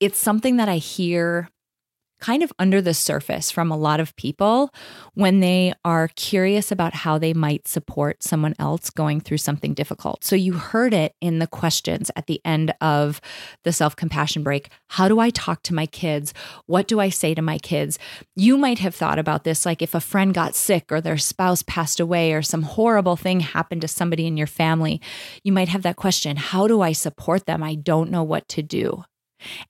it's 0.00 0.18
something 0.18 0.56
that 0.56 0.68
I 0.68 0.78
hear 0.78 1.48
kind 2.20 2.42
of 2.42 2.52
under 2.58 2.80
the 2.80 2.94
surface 2.94 3.50
from 3.50 3.70
a 3.70 3.76
lot 3.76 4.00
of 4.00 4.14
people 4.16 4.72
when 5.14 5.40
they 5.40 5.72
are 5.84 6.08
curious 6.16 6.72
about 6.72 6.94
how 6.94 7.18
they 7.18 7.34
might 7.34 7.68
support 7.68 8.22
someone 8.22 8.54
else 8.58 8.90
going 8.90 9.20
through 9.20 9.38
something 9.38 9.74
difficult. 9.74 10.24
So 10.24 10.36
you 10.36 10.54
heard 10.54 10.94
it 10.94 11.14
in 11.20 11.38
the 11.38 11.46
questions 11.46 12.10
at 12.16 12.26
the 12.26 12.40
end 12.44 12.74
of 12.80 13.20
the 13.64 13.72
self 13.72 13.96
compassion 13.96 14.42
break. 14.42 14.70
How 14.88 15.08
do 15.08 15.20
I 15.20 15.30
talk 15.30 15.62
to 15.64 15.74
my 15.74 15.86
kids? 15.86 16.32
What 16.66 16.88
do 16.88 17.00
I 17.00 17.08
say 17.08 17.34
to 17.34 17.42
my 17.42 17.58
kids? 17.58 17.98
You 18.34 18.56
might 18.56 18.78
have 18.78 18.94
thought 18.94 19.18
about 19.18 19.44
this 19.44 19.66
like 19.66 19.82
if 19.82 19.94
a 19.94 20.00
friend 20.00 20.32
got 20.32 20.54
sick 20.54 20.90
or 20.90 21.00
their 21.00 21.18
spouse 21.18 21.62
passed 21.62 22.00
away 22.00 22.32
or 22.32 22.42
some 22.42 22.62
horrible 22.62 23.16
thing 23.16 23.40
happened 23.40 23.80
to 23.82 23.88
somebody 23.88 24.26
in 24.26 24.36
your 24.36 24.46
family. 24.46 25.00
You 25.42 25.52
might 25.52 25.68
have 25.68 25.82
that 25.82 25.96
question 25.96 26.36
How 26.36 26.66
do 26.66 26.80
I 26.80 26.92
support 26.92 27.46
them? 27.46 27.62
I 27.62 27.74
don't 27.74 28.10
know 28.10 28.22
what 28.22 28.48
to 28.48 28.62
do. 28.62 29.04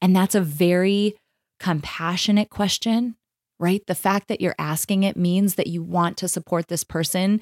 And 0.00 0.14
that's 0.14 0.34
a 0.34 0.40
very 0.40 1.16
compassionate 1.64 2.50
question, 2.50 3.16
right? 3.58 3.86
The 3.86 3.94
fact 3.94 4.28
that 4.28 4.42
you're 4.42 4.54
asking 4.58 5.02
it 5.02 5.16
means 5.16 5.54
that 5.54 5.66
you 5.66 5.82
want 5.82 6.18
to 6.18 6.28
support 6.28 6.68
this 6.68 6.84
person 6.84 7.40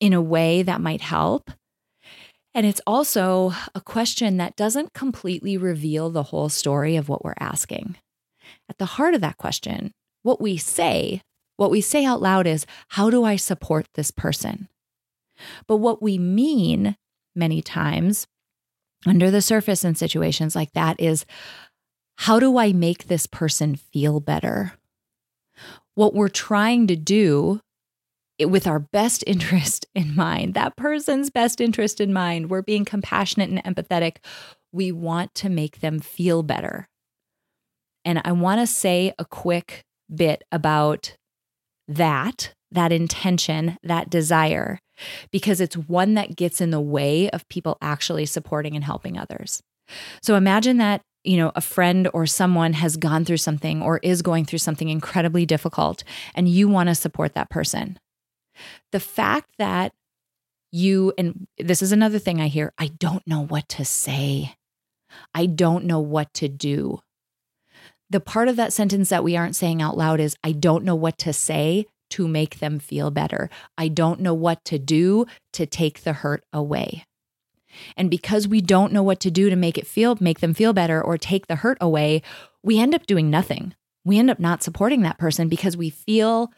in 0.00 0.12
a 0.12 0.20
way 0.20 0.62
that 0.62 0.82
might 0.82 1.00
help. 1.00 1.50
And 2.52 2.66
it's 2.66 2.82
also 2.86 3.54
a 3.74 3.80
question 3.80 4.36
that 4.36 4.54
doesn't 4.54 4.92
completely 4.92 5.56
reveal 5.56 6.10
the 6.10 6.24
whole 6.24 6.50
story 6.50 6.94
of 6.96 7.08
what 7.08 7.24
we're 7.24 7.40
asking. 7.40 7.96
At 8.68 8.76
the 8.76 8.84
heart 8.84 9.14
of 9.14 9.22
that 9.22 9.38
question, 9.38 9.92
what 10.22 10.42
we 10.42 10.58
say, 10.58 11.22
what 11.56 11.70
we 11.70 11.80
say 11.80 12.04
out 12.04 12.20
loud 12.20 12.46
is, 12.46 12.66
How 12.88 13.08
do 13.08 13.24
I 13.24 13.36
support 13.36 13.86
this 13.94 14.10
person? 14.10 14.68
But 15.66 15.78
what 15.78 16.02
we 16.02 16.18
mean 16.18 16.98
many 17.34 17.62
times 17.62 18.26
under 19.06 19.30
the 19.30 19.40
surface 19.40 19.84
in 19.84 19.94
situations 19.94 20.54
like 20.54 20.72
that 20.74 21.00
is, 21.00 21.24
How 22.16 22.38
do 22.38 22.58
I 22.58 22.72
make 22.72 23.06
this 23.06 23.26
person 23.26 23.76
feel 23.76 24.20
better? 24.20 24.74
What 25.94 26.14
we're 26.14 26.28
trying 26.28 26.86
to 26.88 26.96
do 26.96 27.60
with 28.40 28.66
our 28.66 28.78
best 28.80 29.22
interest 29.26 29.86
in 29.94 30.14
mind, 30.14 30.54
that 30.54 30.76
person's 30.76 31.30
best 31.30 31.60
interest 31.60 32.00
in 32.00 32.12
mind, 32.12 32.50
we're 32.50 32.62
being 32.62 32.84
compassionate 32.84 33.50
and 33.50 33.62
empathetic. 33.64 34.16
We 34.72 34.92
want 34.92 35.34
to 35.36 35.48
make 35.48 35.80
them 35.80 36.00
feel 36.00 36.42
better. 36.42 36.88
And 38.04 38.20
I 38.24 38.32
want 38.32 38.60
to 38.60 38.66
say 38.66 39.14
a 39.18 39.24
quick 39.24 39.84
bit 40.14 40.44
about 40.52 41.14
that, 41.88 42.52
that 42.70 42.92
intention, 42.92 43.78
that 43.82 44.10
desire, 44.10 44.78
because 45.30 45.60
it's 45.60 45.76
one 45.76 46.14
that 46.14 46.36
gets 46.36 46.60
in 46.60 46.70
the 46.70 46.80
way 46.80 47.30
of 47.30 47.48
people 47.48 47.78
actually 47.80 48.26
supporting 48.26 48.74
and 48.74 48.84
helping 48.84 49.18
others. 49.18 49.62
So 50.22 50.34
imagine 50.34 50.78
that 50.78 51.02
you 51.24 51.38
know, 51.38 51.50
a 51.54 51.60
friend 51.60 52.08
or 52.12 52.26
someone 52.26 52.74
has 52.74 52.96
gone 52.96 53.24
through 53.24 53.38
something 53.38 53.82
or 53.82 53.98
is 54.02 54.22
going 54.22 54.44
through 54.44 54.58
something 54.58 54.88
incredibly 54.88 55.46
difficult 55.46 56.04
and 56.34 56.48
you 56.48 56.68
want 56.68 56.88
to 56.88 56.94
support 56.94 57.34
that 57.34 57.50
person. 57.50 57.98
The 58.92 59.00
fact 59.00 59.50
that 59.58 59.92
you, 60.70 61.12
and 61.16 61.46
this 61.58 61.82
is 61.82 61.92
another 61.92 62.18
thing 62.18 62.40
I 62.40 62.48
hear 62.48 62.72
I 62.78 62.88
don't 62.98 63.26
know 63.26 63.40
what 63.40 63.68
to 63.70 63.84
say, 63.84 64.54
I 65.34 65.46
don't 65.46 65.84
know 65.84 66.00
what 66.00 66.32
to 66.34 66.48
do. 66.48 67.00
The 68.10 68.20
part 68.20 68.48
of 68.48 68.56
that 68.56 68.72
sentence 68.72 69.08
that 69.08 69.24
we 69.24 69.36
aren't 69.36 69.56
saying 69.56 69.80
out 69.80 69.96
loud 69.96 70.20
is 70.20 70.36
I 70.44 70.52
don't 70.52 70.84
know 70.84 70.94
what 70.94 71.18
to 71.18 71.32
say 71.32 71.86
to 72.10 72.28
make 72.28 72.58
them 72.58 72.78
feel 72.78 73.10
better. 73.10 73.50
I 73.78 73.88
don't 73.88 74.20
know 74.20 74.34
what 74.34 74.64
to 74.66 74.78
do 74.78 75.26
to 75.54 75.66
take 75.66 76.02
the 76.02 76.12
hurt 76.12 76.44
away. 76.52 77.06
And 77.96 78.10
because 78.10 78.48
we 78.48 78.60
don't 78.60 78.92
know 78.92 79.02
what 79.02 79.20
to 79.20 79.30
do 79.30 79.50
to 79.50 79.56
make 79.56 79.78
it 79.78 79.86
feel 79.86 80.16
make 80.20 80.40
them 80.40 80.54
feel 80.54 80.72
better 80.72 81.02
or 81.02 81.18
take 81.18 81.46
the 81.46 81.56
hurt 81.56 81.78
away, 81.80 82.22
we 82.62 82.78
end 82.78 82.94
up 82.94 83.06
doing 83.06 83.30
nothing. 83.30 83.74
We 84.04 84.18
end 84.18 84.30
up 84.30 84.40
not 84.40 84.62
supporting 84.62 85.02
that 85.02 85.18
person 85.18 85.48
because 85.48 85.76
we 85.76 85.90
feel 85.90 86.52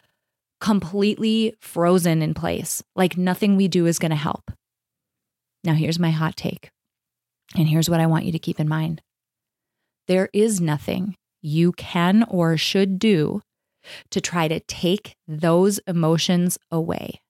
completely 0.61 1.55
frozen 1.61 2.23
in 2.23 2.35
place, 2.35 2.83
like 2.95 3.17
nothing 3.17 3.57
we 3.57 3.69
do 3.69 3.87
is 3.87 3.99
going 3.99 4.11
to 4.11 4.17
help. 4.17 4.51
Now, 5.65 5.75
here's 5.75 5.99
my 5.99 6.11
hot 6.11 6.37
take. 6.37 6.71
And 7.55 7.69
here's 7.69 7.91
what 7.91 8.01
I 8.01 8.07
want 8.07 8.25
you 8.25 8.33
to 8.33 8.39
keep 8.39 8.61
in 8.61 8.69
mind 8.69 9.03
there 10.09 10.29
is 10.33 10.61
nothing 10.61 11.17
you 11.43 11.73
can 11.73 12.25
or 12.29 12.57
should 12.57 12.99
do 12.99 13.43
to 14.11 14.21
try 14.21 14.49
to 14.49 14.61
take 14.61 15.17
those 15.27 15.79
emotions 15.87 16.59
away. 16.71 17.21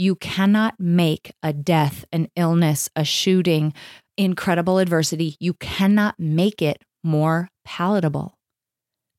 You 0.00 0.14
cannot 0.14 0.80
make 0.80 1.30
a 1.42 1.52
death, 1.52 2.06
an 2.10 2.28
illness, 2.34 2.88
a 2.96 3.04
shooting, 3.04 3.74
incredible 4.16 4.78
adversity, 4.78 5.36
you 5.38 5.52
cannot 5.52 6.18
make 6.18 6.62
it 6.62 6.82
more 7.04 7.50
palatable. 7.66 8.38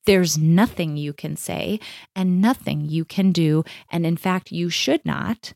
There's 0.08 0.40
nothing 0.40 0.98
you 0.98 1.14
can 1.14 1.36
say 1.36 1.80
and 2.16 2.42
nothing 2.42 2.90
you 2.90 3.06
can 3.06 3.32
do. 3.32 3.64
And 3.92 4.08
in 4.08 4.18
fact, 4.18 4.52
you 4.52 4.72
should 4.72 5.06
not 5.06 5.54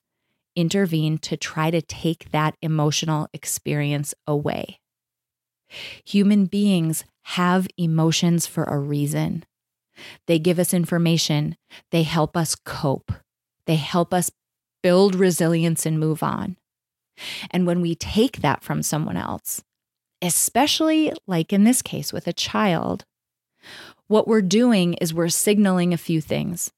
intervene 0.55 1.17
to 1.17 1.35
try 1.35 1.71
to 1.71 1.81
take 1.81 2.29
that 2.29 2.53
emotional 2.61 3.27
experience 3.33 4.13
away. 4.27 4.77
Human 6.05 6.45
beings 6.45 7.03
have 7.23 7.67
emotions 7.79 8.45
for 8.45 8.65
a 8.65 8.77
reason. 8.77 9.43
They 10.27 10.37
give 10.37 10.59
us 10.59 10.71
information, 10.71 11.57
they 11.89 12.03
help 12.03 12.37
us 12.37 12.53
cope, 12.53 13.11
they 13.65 13.77
help 13.77 14.13
us 14.13 14.29
build 14.85 15.15
resilience 15.15 15.83
and 15.87 15.99
move 15.99 16.21
on. 16.21 16.57
And 17.49 17.65
when 17.65 17.81
we 17.81 17.95
take 17.95 18.41
that 18.41 18.63
from 18.63 18.83
someone 18.83 19.17
else, 19.17 19.63
especially 20.21 21.11
like 21.25 21.51
in 21.51 21.63
this 21.63 21.81
case 21.81 22.13
with 22.13 22.27
a 22.27 22.33
child, 22.33 23.03
what 24.05 24.27
we're 24.27 24.43
doing 24.43 24.93
is 25.01 25.11
we're 25.11 25.29
signaling 25.29 25.91
a 25.91 25.97
few 25.97 26.21
things. 26.21 26.71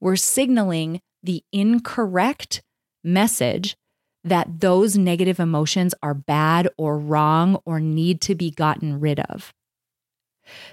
We're 0.00 0.16
signaling 0.16 1.00
the 1.22 1.44
incorrect 1.52 2.60
message 3.04 3.76
that 4.24 4.58
those 4.58 4.98
negative 4.98 5.38
emotions 5.38 5.94
are 6.02 6.12
bad 6.12 6.68
or 6.76 6.98
wrong 6.98 7.60
or 7.64 7.78
need 7.78 8.20
to 8.22 8.34
be 8.34 8.50
gotten 8.50 8.98
rid 8.98 9.20
of. 9.20 9.52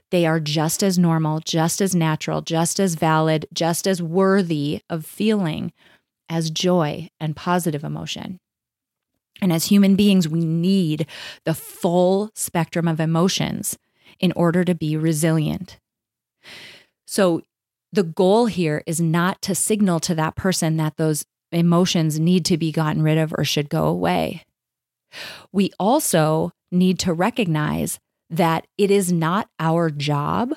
They 0.10 0.26
are 0.26 0.40
just 0.40 0.82
as 0.82 0.98
normal, 0.98 1.42
just 1.42 1.80
as 1.80 1.94
natural, 1.94 2.42
just 2.42 2.80
as 2.80 2.96
valid, 2.96 3.46
just 3.54 3.86
as 3.86 4.02
worthy 4.02 4.82
of 4.90 5.06
feeling 5.06 5.74
as 6.32 6.50
joy 6.50 7.10
and 7.20 7.36
positive 7.36 7.84
emotion. 7.84 8.40
And 9.42 9.52
as 9.52 9.66
human 9.66 9.96
beings, 9.96 10.30
we 10.30 10.46
need 10.46 11.06
the 11.46 11.54
full 11.54 12.32
spectrum 12.34 12.88
of 12.88 13.00
emotions 13.00 13.78
in 14.20 14.32
order 14.32 14.64
to 14.64 14.74
be 14.74 14.96
resilient. 14.96 15.78
So 17.06 17.42
the 17.92 18.04
goal 18.04 18.46
here 18.46 18.82
is 18.88 19.02
not 19.02 19.42
to 19.44 19.54
signal 19.54 20.00
to 20.02 20.16
that 20.16 20.36
person 20.36 20.78
that 20.78 20.96
those 20.98 21.26
emotions 21.52 22.20
need 22.20 22.46
to 22.46 22.58
be 22.58 22.72
gotten 22.72 23.02
rid 23.02 23.18
of 23.18 23.34
or 23.38 23.44
should 23.44 23.70
go 23.70 23.86
away. 23.86 24.46
We 25.52 25.72
also 25.78 26.52
need 26.72 26.98
to 27.00 27.14
recognize 27.14 28.00
that 28.30 28.66
it 28.78 28.90
is 28.90 29.12
not 29.12 29.50
our 29.60 29.90
job 29.90 30.54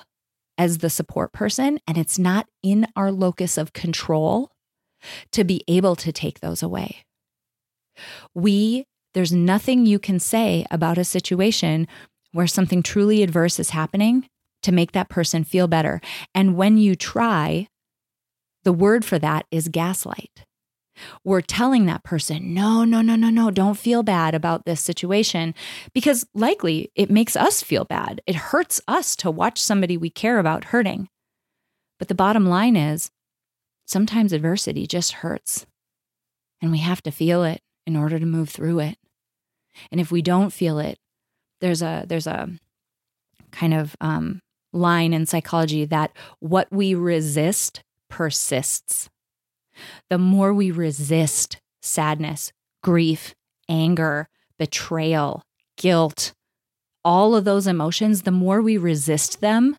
as 0.56 0.78
the 0.78 0.90
support 0.90 1.32
person 1.32 1.80
and 1.88 1.98
it's 1.98 2.18
not 2.18 2.46
in 2.62 2.86
our 2.94 3.10
locus 3.10 3.58
of 3.58 3.72
control 3.72 4.52
to 5.32 5.44
be 5.44 5.62
able 5.68 5.96
to 5.96 6.12
take 6.12 6.40
those 6.40 6.62
away. 6.62 7.04
We, 8.34 8.84
there's 9.14 9.32
nothing 9.32 9.86
you 9.86 9.98
can 9.98 10.18
say 10.18 10.66
about 10.70 10.98
a 10.98 11.04
situation 11.04 11.86
where 12.32 12.46
something 12.46 12.82
truly 12.82 13.22
adverse 13.22 13.60
is 13.60 13.70
happening 13.70 14.28
to 14.62 14.72
make 14.72 14.92
that 14.92 15.08
person 15.08 15.44
feel 15.44 15.68
better. 15.68 16.00
And 16.34 16.56
when 16.56 16.78
you 16.78 16.96
try, 16.96 17.68
the 18.64 18.72
word 18.72 19.04
for 19.04 19.18
that 19.18 19.46
is 19.50 19.68
gaslight. 19.68 20.44
We're 21.24 21.40
telling 21.40 21.86
that 21.86 22.04
person, 22.04 22.54
no, 22.54 22.84
no, 22.84 23.02
no, 23.02 23.16
no, 23.16 23.28
no, 23.28 23.50
don't 23.50 23.76
feel 23.78 24.02
bad 24.02 24.34
about 24.34 24.64
this 24.64 24.80
situation 24.80 25.54
because 25.92 26.26
likely 26.34 26.90
it 26.94 27.10
makes 27.10 27.36
us 27.36 27.62
feel 27.62 27.84
bad. 27.84 28.20
It 28.26 28.36
hurts 28.36 28.80
us 28.86 29.16
to 29.16 29.30
watch 29.30 29.60
somebody 29.60 29.96
we 29.96 30.10
care 30.10 30.38
about 30.38 30.66
hurting. 30.66 31.08
But 31.98 32.08
the 32.08 32.14
bottom 32.14 32.46
line 32.46 32.76
is 32.76 33.10
sometimes 33.86 34.32
adversity 34.32 34.86
just 34.86 35.12
hurts 35.12 35.66
and 36.60 36.70
we 36.70 36.78
have 36.78 37.02
to 37.02 37.10
feel 37.10 37.44
it 37.44 37.60
in 37.86 37.96
order 37.96 38.18
to 38.18 38.26
move 38.26 38.48
through 38.48 38.80
it. 38.80 38.96
And 39.90 40.00
if 40.00 40.10
we 40.10 40.22
don't 40.22 40.52
feel 40.52 40.78
it, 40.78 40.98
there's 41.60 41.82
a 41.82 42.04
there's 42.06 42.26
a 42.26 42.48
kind 43.52 43.74
of 43.74 43.96
um, 44.00 44.40
line 44.72 45.12
in 45.12 45.26
psychology 45.26 45.84
that 45.84 46.12
what 46.40 46.68
we 46.70 46.94
resist 46.94 47.82
persists. 48.08 49.08
The 50.08 50.18
more 50.18 50.54
we 50.54 50.70
resist 50.70 51.58
sadness, 51.82 52.52
grief, 52.82 53.34
anger, 53.68 54.28
betrayal, 54.58 55.42
guilt, 55.76 56.32
all 57.04 57.34
of 57.34 57.44
those 57.44 57.66
emotions, 57.66 58.22
the 58.22 58.30
more 58.30 58.62
we 58.62 58.78
resist 58.78 59.40
them, 59.40 59.76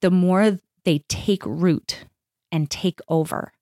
the 0.00 0.10
more 0.10 0.58
they 0.84 1.02
take 1.08 1.44
root 1.44 2.04
and 2.50 2.70
take 2.70 3.00
over. 3.08 3.52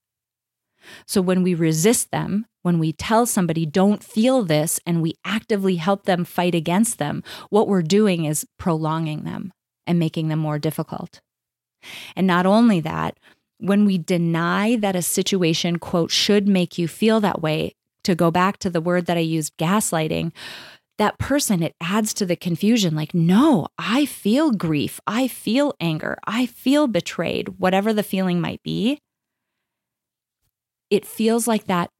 So 1.06 1.20
when 1.20 1.42
we 1.42 1.54
resist 1.54 2.10
them, 2.10 2.46
when 2.62 2.78
we 2.78 2.92
tell 2.92 3.26
somebody, 3.26 3.66
don't 3.66 4.02
feel 4.02 4.44
this, 4.44 4.80
and 4.86 5.02
we 5.02 5.14
actively 5.24 5.76
help 5.76 6.04
them 6.04 6.24
fight 6.24 6.54
against 6.54 6.98
them, 6.98 7.22
what 7.50 7.68
we're 7.68 7.82
doing 7.82 8.24
is 8.24 8.46
prolonging 8.58 9.24
them 9.24 9.52
and 9.86 9.98
making 9.98 10.28
them 10.28 10.38
more 10.38 10.58
difficult. 10.58 11.20
And 12.14 12.26
not 12.26 12.46
only 12.46 12.80
that, 12.80 13.18
when 13.58 13.84
we 13.84 13.98
deny 13.98 14.76
that 14.76 14.96
a 14.96 15.02
situation, 15.02 15.78
quote, 15.78 16.10
should 16.10 16.46
make 16.46 16.78
you 16.78 16.88
feel 16.88 17.20
that 17.20 17.40
way, 17.40 17.74
to 18.02 18.14
go 18.14 18.30
back 18.30 18.58
to 18.58 18.70
the 18.70 18.80
word 18.80 19.06
that 19.06 19.16
I 19.16 19.20
used, 19.20 19.56
gaslighting, 19.56 20.32
that 20.98 21.18
person, 21.18 21.62
it 21.62 21.74
adds 21.80 22.14
to 22.14 22.26
the 22.26 22.36
confusion 22.36 22.94
like, 22.94 23.14
no, 23.14 23.68
I 23.78 24.06
feel 24.06 24.50
grief. 24.50 25.00
I 25.06 25.28
feel 25.28 25.74
anger. 25.78 26.18
I 26.26 26.46
feel 26.46 26.86
betrayed, 26.86 27.58
whatever 27.58 27.92
the 27.92 28.02
feeling 28.02 28.40
might 28.40 28.62
be. 28.62 28.98
It 30.88 31.04
feels 31.04 31.46
like 31.46 31.66
that, 31.66 31.90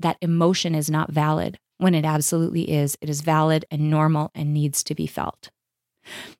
that 0.00 0.16
emotion 0.20 0.74
is 0.74 0.90
not 0.90 1.12
valid 1.12 1.58
when 1.78 1.94
it 1.94 2.04
absolutely 2.04 2.70
is. 2.70 2.96
It 3.00 3.08
is 3.08 3.20
valid 3.20 3.64
and 3.70 3.90
normal 3.90 4.30
and 4.34 4.52
needs 4.52 4.82
to 4.84 4.94
be 4.94 5.06
felt. 5.06 5.50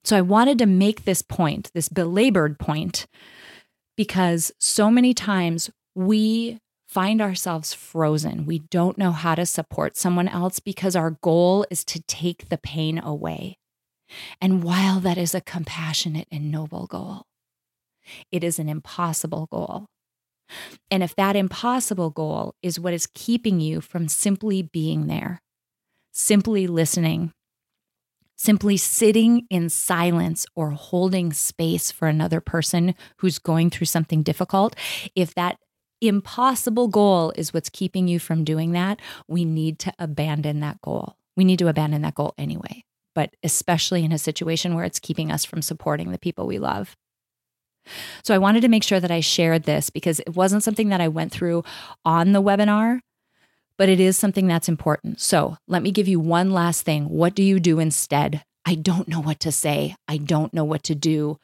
So 0.03 0.17
I 0.17 0.21
wanted 0.21 0.59
to 0.59 0.67
make 0.67 1.05
this 1.05 1.23
point, 1.23 1.71
this 1.75 1.89
belabored 1.89 2.59
point, 2.59 3.07
because 3.97 4.53
so 4.59 4.91
many 4.91 5.15
times 5.15 5.71
we 5.95 6.59
find 6.95 7.21
ourselves 7.21 7.75
frozen. 7.75 8.47
We 8.47 8.61
don't 8.61 8.97
know 8.97 9.11
how 9.11 9.35
to 9.35 9.45
support 9.45 9.97
someone 9.97 10.29
else 10.29 10.61
because 10.61 10.95
our 10.95 11.11
goal 11.11 11.67
is 11.69 11.85
to 11.87 12.01
take 12.03 12.49
the 12.49 12.57
pain 12.57 13.01
away. 13.01 13.59
And 14.41 14.63
while 14.63 15.01
that 15.01 15.19
is 15.19 15.35
a 15.35 15.41
compassionate 15.41 16.29
and 16.31 16.53
noble 16.53 16.87
goal, 16.87 17.27
it 18.31 18.45
is 18.45 18.61
an 18.61 18.69
impossible 18.69 19.49
goal. 19.51 19.87
And 20.89 21.03
if 21.03 21.17
that 21.17 21.35
impossible 21.35 22.11
goal 22.11 22.55
is 22.63 22.79
what 22.79 22.95
is 22.95 23.09
keeping 23.13 23.59
you 23.59 23.81
from 23.81 24.07
simply 24.07 24.63
being 24.63 25.09
there, 25.09 25.43
simply 26.13 26.69
listening, 26.69 27.33
simply 28.37 28.77
sitting 28.77 29.47
in 29.51 29.69
silence 29.69 30.47
or 30.55 30.71
holding 30.71 31.33
space 31.33 31.91
for 31.91 32.07
another 32.07 32.41
person 32.41 32.95
who's 33.19 33.41
going 33.41 33.71
through 33.71 33.87
something 33.87 34.23
difficult, 34.23 34.77
if 35.17 35.35
that 35.35 35.59
impossible 36.09 36.89
goal 36.89 37.33
is 37.37 37.53
what's 37.55 37.69
keeping 37.69 38.09
you 38.09 38.19
from 38.19 38.45
doing 38.45 38.73
that, 38.73 39.01
we 39.29 39.45
need 39.45 39.79
to 39.81 39.93
abandon 39.99 40.61
that 40.61 40.81
goal. 40.81 41.17
We 41.37 41.45
need 41.45 41.59
to 41.61 41.69
abandon 41.69 42.03
that 42.03 42.15
goal 42.15 42.35
anyway, 42.39 42.85
but 43.15 43.35
especially 43.43 44.05
in 44.05 44.13
a 44.13 44.19
situation 44.19 44.75
where 44.75 44.85
it's 44.85 45.01
keeping 45.01 45.31
us 45.33 45.45
from 45.45 45.63
supporting 45.63 46.11
the 46.11 46.19
people 46.19 46.47
we 46.47 46.59
love. 46.59 46.97
So 48.23 48.35
I 48.35 48.39
wanted 48.39 48.63
to 48.63 48.69
make 48.69 48.83
sure 48.83 49.01
that 49.01 49.11
I 49.11 49.21
shared 49.21 49.65
this 49.65 49.91
because 49.91 50.21
it 50.21 50.35
wasn't 50.35 50.63
something 50.63 50.89
that 50.89 51.01
I 51.01 51.09
went 51.09 51.33
through 51.33 51.65
on 52.05 52.33
the 52.33 52.43
webinar, 52.43 53.01
but 53.77 53.89
it 53.89 54.01
is 54.01 54.17
something 54.17 54.47
that's 54.47 54.69
important. 54.69 55.21
So 55.21 55.59
let 55.69 55.83
me 55.83 55.91
give 55.91 56.09
you 56.09 56.21
one 56.21 56.51
last 56.51 56.83
thing. 56.83 57.09
What 57.09 57.35
do 57.35 57.43
you 57.43 57.61
do 57.61 57.81
instead? 57.81 58.43
I 58.65 58.75
don't 58.75 59.09
know 59.09 59.21
what 59.21 59.41
to 59.41 59.53
say. 59.53 59.97
I 60.09 60.17
don't 60.17 60.55
know 60.55 60.65
what 60.65 60.83
to 60.85 60.95
do. 60.95 61.39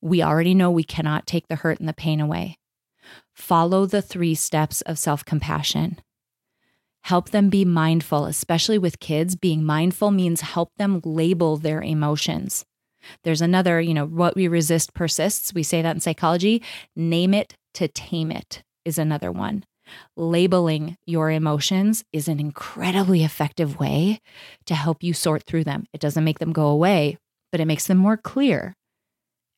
We 0.00 0.22
already 0.22 0.54
know 0.54 0.70
we 0.70 0.84
cannot 0.84 1.26
take 1.26 1.48
the 1.48 1.56
hurt 1.56 1.78
and 1.78 1.88
the 1.88 1.92
pain 1.92 2.20
away. 2.20 2.56
Follow 3.34 3.86
the 3.86 4.02
three 4.02 4.34
steps 4.34 4.80
of 4.82 4.98
self 4.98 5.24
compassion. 5.24 5.98
Help 7.02 7.30
them 7.30 7.48
be 7.48 7.64
mindful, 7.64 8.26
especially 8.26 8.78
with 8.78 9.00
kids. 9.00 9.36
Being 9.36 9.64
mindful 9.64 10.10
means 10.10 10.40
help 10.42 10.70
them 10.76 11.00
label 11.04 11.56
their 11.56 11.80
emotions. 11.80 12.64
There's 13.24 13.40
another, 13.40 13.80
you 13.80 13.94
know, 13.94 14.06
what 14.06 14.36
we 14.36 14.48
resist 14.48 14.94
persists. 14.94 15.54
We 15.54 15.62
say 15.62 15.80
that 15.82 15.94
in 15.96 16.00
psychology. 16.00 16.62
Name 16.96 17.32
it 17.32 17.54
to 17.74 17.88
tame 17.88 18.30
it 18.30 18.62
is 18.84 18.98
another 18.98 19.32
one. 19.32 19.64
Labeling 20.16 20.96
your 21.06 21.30
emotions 21.30 22.04
is 22.12 22.28
an 22.28 22.40
incredibly 22.40 23.24
effective 23.24 23.78
way 23.78 24.20
to 24.66 24.74
help 24.74 25.02
you 25.02 25.14
sort 25.14 25.44
through 25.44 25.64
them. 25.64 25.86
It 25.92 26.00
doesn't 26.00 26.24
make 26.24 26.40
them 26.40 26.52
go 26.52 26.66
away, 26.66 27.16
but 27.50 27.60
it 27.60 27.66
makes 27.66 27.86
them 27.86 27.98
more 27.98 28.16
clear 28.16 28.74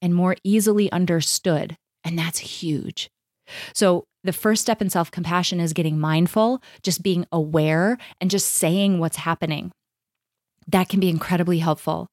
and 0.01 0.15
more 0.15 0.37
easily 0.45 0.91
understood. 0.93 1.77
And 2.05 2.19
that's 2.19 2.39
huge. 2.39 3.11
So, 3.75 4.05
the 4.23 4.33
first 4.33 4.61
step 4.61 4.83
in 4.83 4.91
self 4.91 5.11
compassion 5.11 5.61
is 5.61 5.73
getting 5.73 5.99
mindful, 5.99 6.63
just 6.83 7.03
being 7.03 7.27
aware 7.33 7.97
and 8.21 8.31
just 8.31 8.53
saying 8.53 8.99
what's 8.99 9.17
happening. 9.17 9.73
That 10.69 10.89
can 10.89 11.01
be 11.01 11.09
incredibly 11.09 11.59
helpful. 11.59 12.07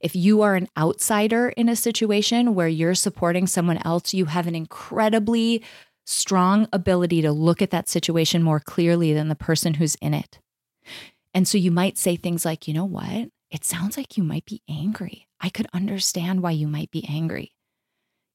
If 0.00 0.14
you 0.16 0.42
are 0.42 0.54
an 0.54 0.68
outsider 0.78 1.48
in 1.50 1.68
a 1.68 1.76
situation 1.76 2.54
where 2.54 2.68
you're 2.68 2.94
supporting 2.94 3.46
someone 3.46 3.78
else, 3.84 4.14
you 4.14 4.26
have 4.26 4.46
an 4.46 4.54
incredibly 4.54 5.62
strong 6.06 6.68
ability 6.72 7.22
to 7.22 7.32
look 7.32 7.60
at 7.62 7.70
that 7.70 7.88
situation 7.88 8.42
more 8.42 8.60
clearly 8.60 9.12
than 9.12 9.28
the 9.28 9.34
person 9.34 9.74
who's 9.74 9.96
in 9.96 10.14
it. 10.14 10.38
And 11.32 11.48
so 11.48 11.58
you 11.58 11.70
might 11.70 11.98
say 11.98 12.16
things 12.16 12.44
like, 12.44 12.68
you 12.68 12.74
know 12.74 12.84
what? 12.84 13.28
It 13.50 13.64
sounds 13.64 13.96
like 13.96 14.16
you 14.16 14.22
might 14.22 14.44
be 14.44 14.62
angry. 14.68 15.26
I 15.40 15.48
could 15.48 15.66
understand 15.72 16.42
why 16.42 16.52
you 16.52 16.68
might 16.68 16.90
be 16.90 17.04
angry. 17.08 17.53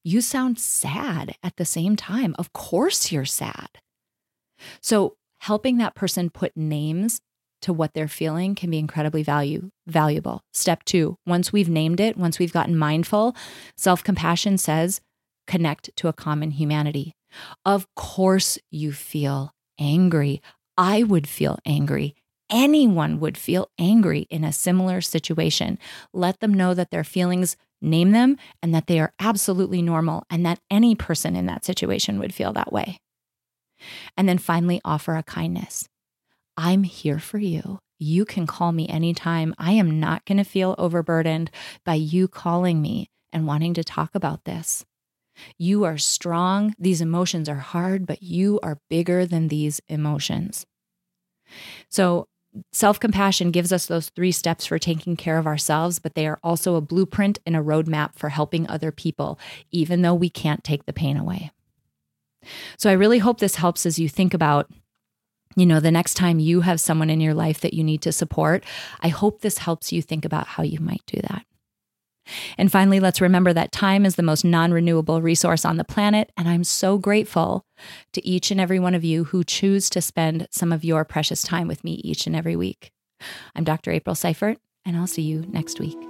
You 0.02 0.22
sound 0.22 0.58
sad 0.58 1.36
at 1.42 1.56
the 1.56 1.64
same 1.64 1.94
time. 1.94 2.34
Of 2.38 2.52
course, 2.52 3.12
you're 3.12 3.26
sad. 3.26 3.68
So, 4.80 5.16
helping 5.40 5.78
that 5.78 5.94
person 5.94 6.30
put 6.30 6.56
names 6.56 7.20
to 7.62 7.72
what 7.72 7.92
they're 7.92 8.08
feeling 8.08 8.54
can 8.54 8.70
be 8.70 8.78
incredibly 8.78 9.22
value 9.22 9.70
valuable. 9.86 10.40
Step 10.54 10.84
2, 10.84 11.16
once 11.26 11.52
we've 11.52 11.68
named 11.68 12.00
it, 12.00 12.16
once 12.16 12.38
we've 12.38 12.52
gotten 12.52 12.76
mindful, 12.76 13.36
self-compassion 13.76 14.56
says 14.58 15.00
connect 15.46 15.94
to 15.96 16.08
a 16.08 16.12
common 16.12 16.52
humanity. 16.52 17.12
Of 17.64 17.86
course 17.94 18.58
you 18.70 18.92
feel 18.92 19.52
angry. 19.78 20.40
I 20.78 21.02
would 21.02 21.28
feel 21.28 21.58
angry. 21.66 22.14
Anyone 22.48 23.20
would 23.20 23.36
feel 23.36 23.70
angry 23.78 24.26
in 24.30 24.44
a 24.44 24.52
similar 24.52 25.00
situation. 25.00 25.78
Let 26.12 26.40
them 26.40 26.54
know 26.54 26.72
that 26.74 26.90
their 26.90 27.04
feelings 27.04 27.56
name 27.80 28.12
them 28.12 28.36
and 28.62 28.74
that 28.74 28.86
they 28.86 29.00
are 29.00 29.12
absolutely 29.18 29.82
normal 29.82 30.24
and 30.30 30.44
that 30.44 30.60
any 30.70 30.94
person 30.94 31.36
in 31.36 31.46
that 31.46 31.64
situation 31.64 32.18
would 32.18 32.34
feel 32.34 32.52
that 32.52 32.72
way. 32.72 32.98
And 34.16 34.28
then 34.28 34.38
finally, 34.38 34.80
offer 34.84 35.16
a 35.16 35.22
kindness. 35.22 35.88
I'm 36.56 36.82
here 36.82 37.18
for 37.18 37.38
you. 37.38 37.78
You 37.98 38.24
can 38.24 38.46
call 38.46 38.72
me 38.72 38.88
anytime. 38.88 39.54
I 39.58 39.72
am 39.72 40.00
not 40.00 40.24
going 40.24 40.38
to 40.38 40.44
feel 40.44 40.74
overburdened 40.78 41.50
by 41.84 41.94
you 41.94 42.28
calling 42.28 42.82
me 42.82 43.08
and 43.32 43.46
wanting 43.46 43.74
to 43.74 43.84
talk 43.84 44.14
about 44.14 44.44
this. 44.44 44.84
You 45.58 45.84
are 45.84 45.98
strong. 45.98 46.74
These 46.78 47.00
emotions 47.00 47.48
are 47.48 47.56
hard, 47.56 48.06
but 48.06 48.22
you 48.22 48.60
are 48.62 48.80
bigger 48.88 49.24
than 49.24 49.48
these 49.48 49.80
emotions. 49.88 50.66
So, 51.88 52.28
self 52.72 52.98
compassion 52.98 53.50
gives 53.50 53.72
us 53.72 53.86
those 53.86 54.08
three 54.10 54.32
steps 54.32 54.66
for 54.66 54.78
taking 54.78 55.16
care 55.16 55.38
of 55.38 55.46
ourselves, 55.46 55.98
but 55.98 56.14
they 56.14 56.26
are 56.26 56.38
also 56.42 56.74
a 56.74 56.80
blueprint 56.80 57.38
and 57.46 57.56
a 57.56 57.60
roadmap 57.60 58.14
for 58.14 58.28
helping 58.30 58.68
other 58.68 58.92
people, 58.92 59.38
even 59.70 60.02
though 60.02 60.14
we 60.14 60.30
can't 60.30 60.64
take 60.64 60.86
the 60.86 60.92
pain 60.92 61.16
away. 61.16 61.50
So, 62.78 62.90
I 62.90 62.94
really 62.94 63.18
hope 63.18 63.38
this 63.38 63.56
helps 63.56 63.86
as 63.86 63.98
you 63.98 64.08
think 64.08 64.34
about 64.34 64.70
you 65.56 65.66
know, 65.66 65.80
the 65.80 65.90
next 65.90 66.14
time 66.14 66.38
you 66.38 66.60
have 66.60 66.80
someone 66.80 67.10
in 67.10 67.20
your 67.20 67.34
life 67.34 67.60
that 67.60 67.74
you 67.74 67.82
need 67.82 68.02
to 68.02 68.12
support, 68.12 68.64
I 69.00 69.08
hope 69.08 69.40
this 69.40 69.58
helps 69.58 69.92
you 69.92 70.00
think 70.00 70.24
about 70.24 70.46
how 70.46 70.62
you 70.62 70.78
might 70.78 71.02
do 71.06 71.20
that. 71.22 71.44
And 72.58 72.70
finally, 72.70 73.00
let's 73.00 73.20
remember 73.20 73.52
that 73.52 73.72
time 73.72 74.04
is 74.06 74.16
the 74.16 74.22
most 74.22 74.44
non 74.44 74.72
renewable 74.72 75.22
resource 75.22 75.64
on 75.64 75.76
the 75.76 75.84
planet. 75.84 76.30
And 76.36 76.48
I'm 76.48 76.64
so 76.64 76.98
grateful 76.98 77.64
to 78.12 78.26
each 78.26 78.50
and 78.50 78.60
every 78.60 78.78
one 78.78 78.94
of 78.94 79.04
you 79.04 79.24
who 79.24 79.44
choose 79.44 79.90
to 79.90 80.00
spend 80.00 80.48
some 80.50 80.72
of 80.72 80.84
your 80.84 81.04
precious 81.04 81.42
time 81.42 81.68
with 81.68 81.84
me 81.84 81.94
each 82.04 82.26
and 82.26 82.36
every 82.36 82.56
week. 82.56 82.90
I'm 83.54 83.64
Dr. 83.64 83.90
April 83.90 84.14
Seifert, 84.14 84.58
and 84.84 84.96
I'll 84.96 85.06
see 85.06 85.22
you 85.22 85.44
next 85.50 85.78
week. 85.78 86.09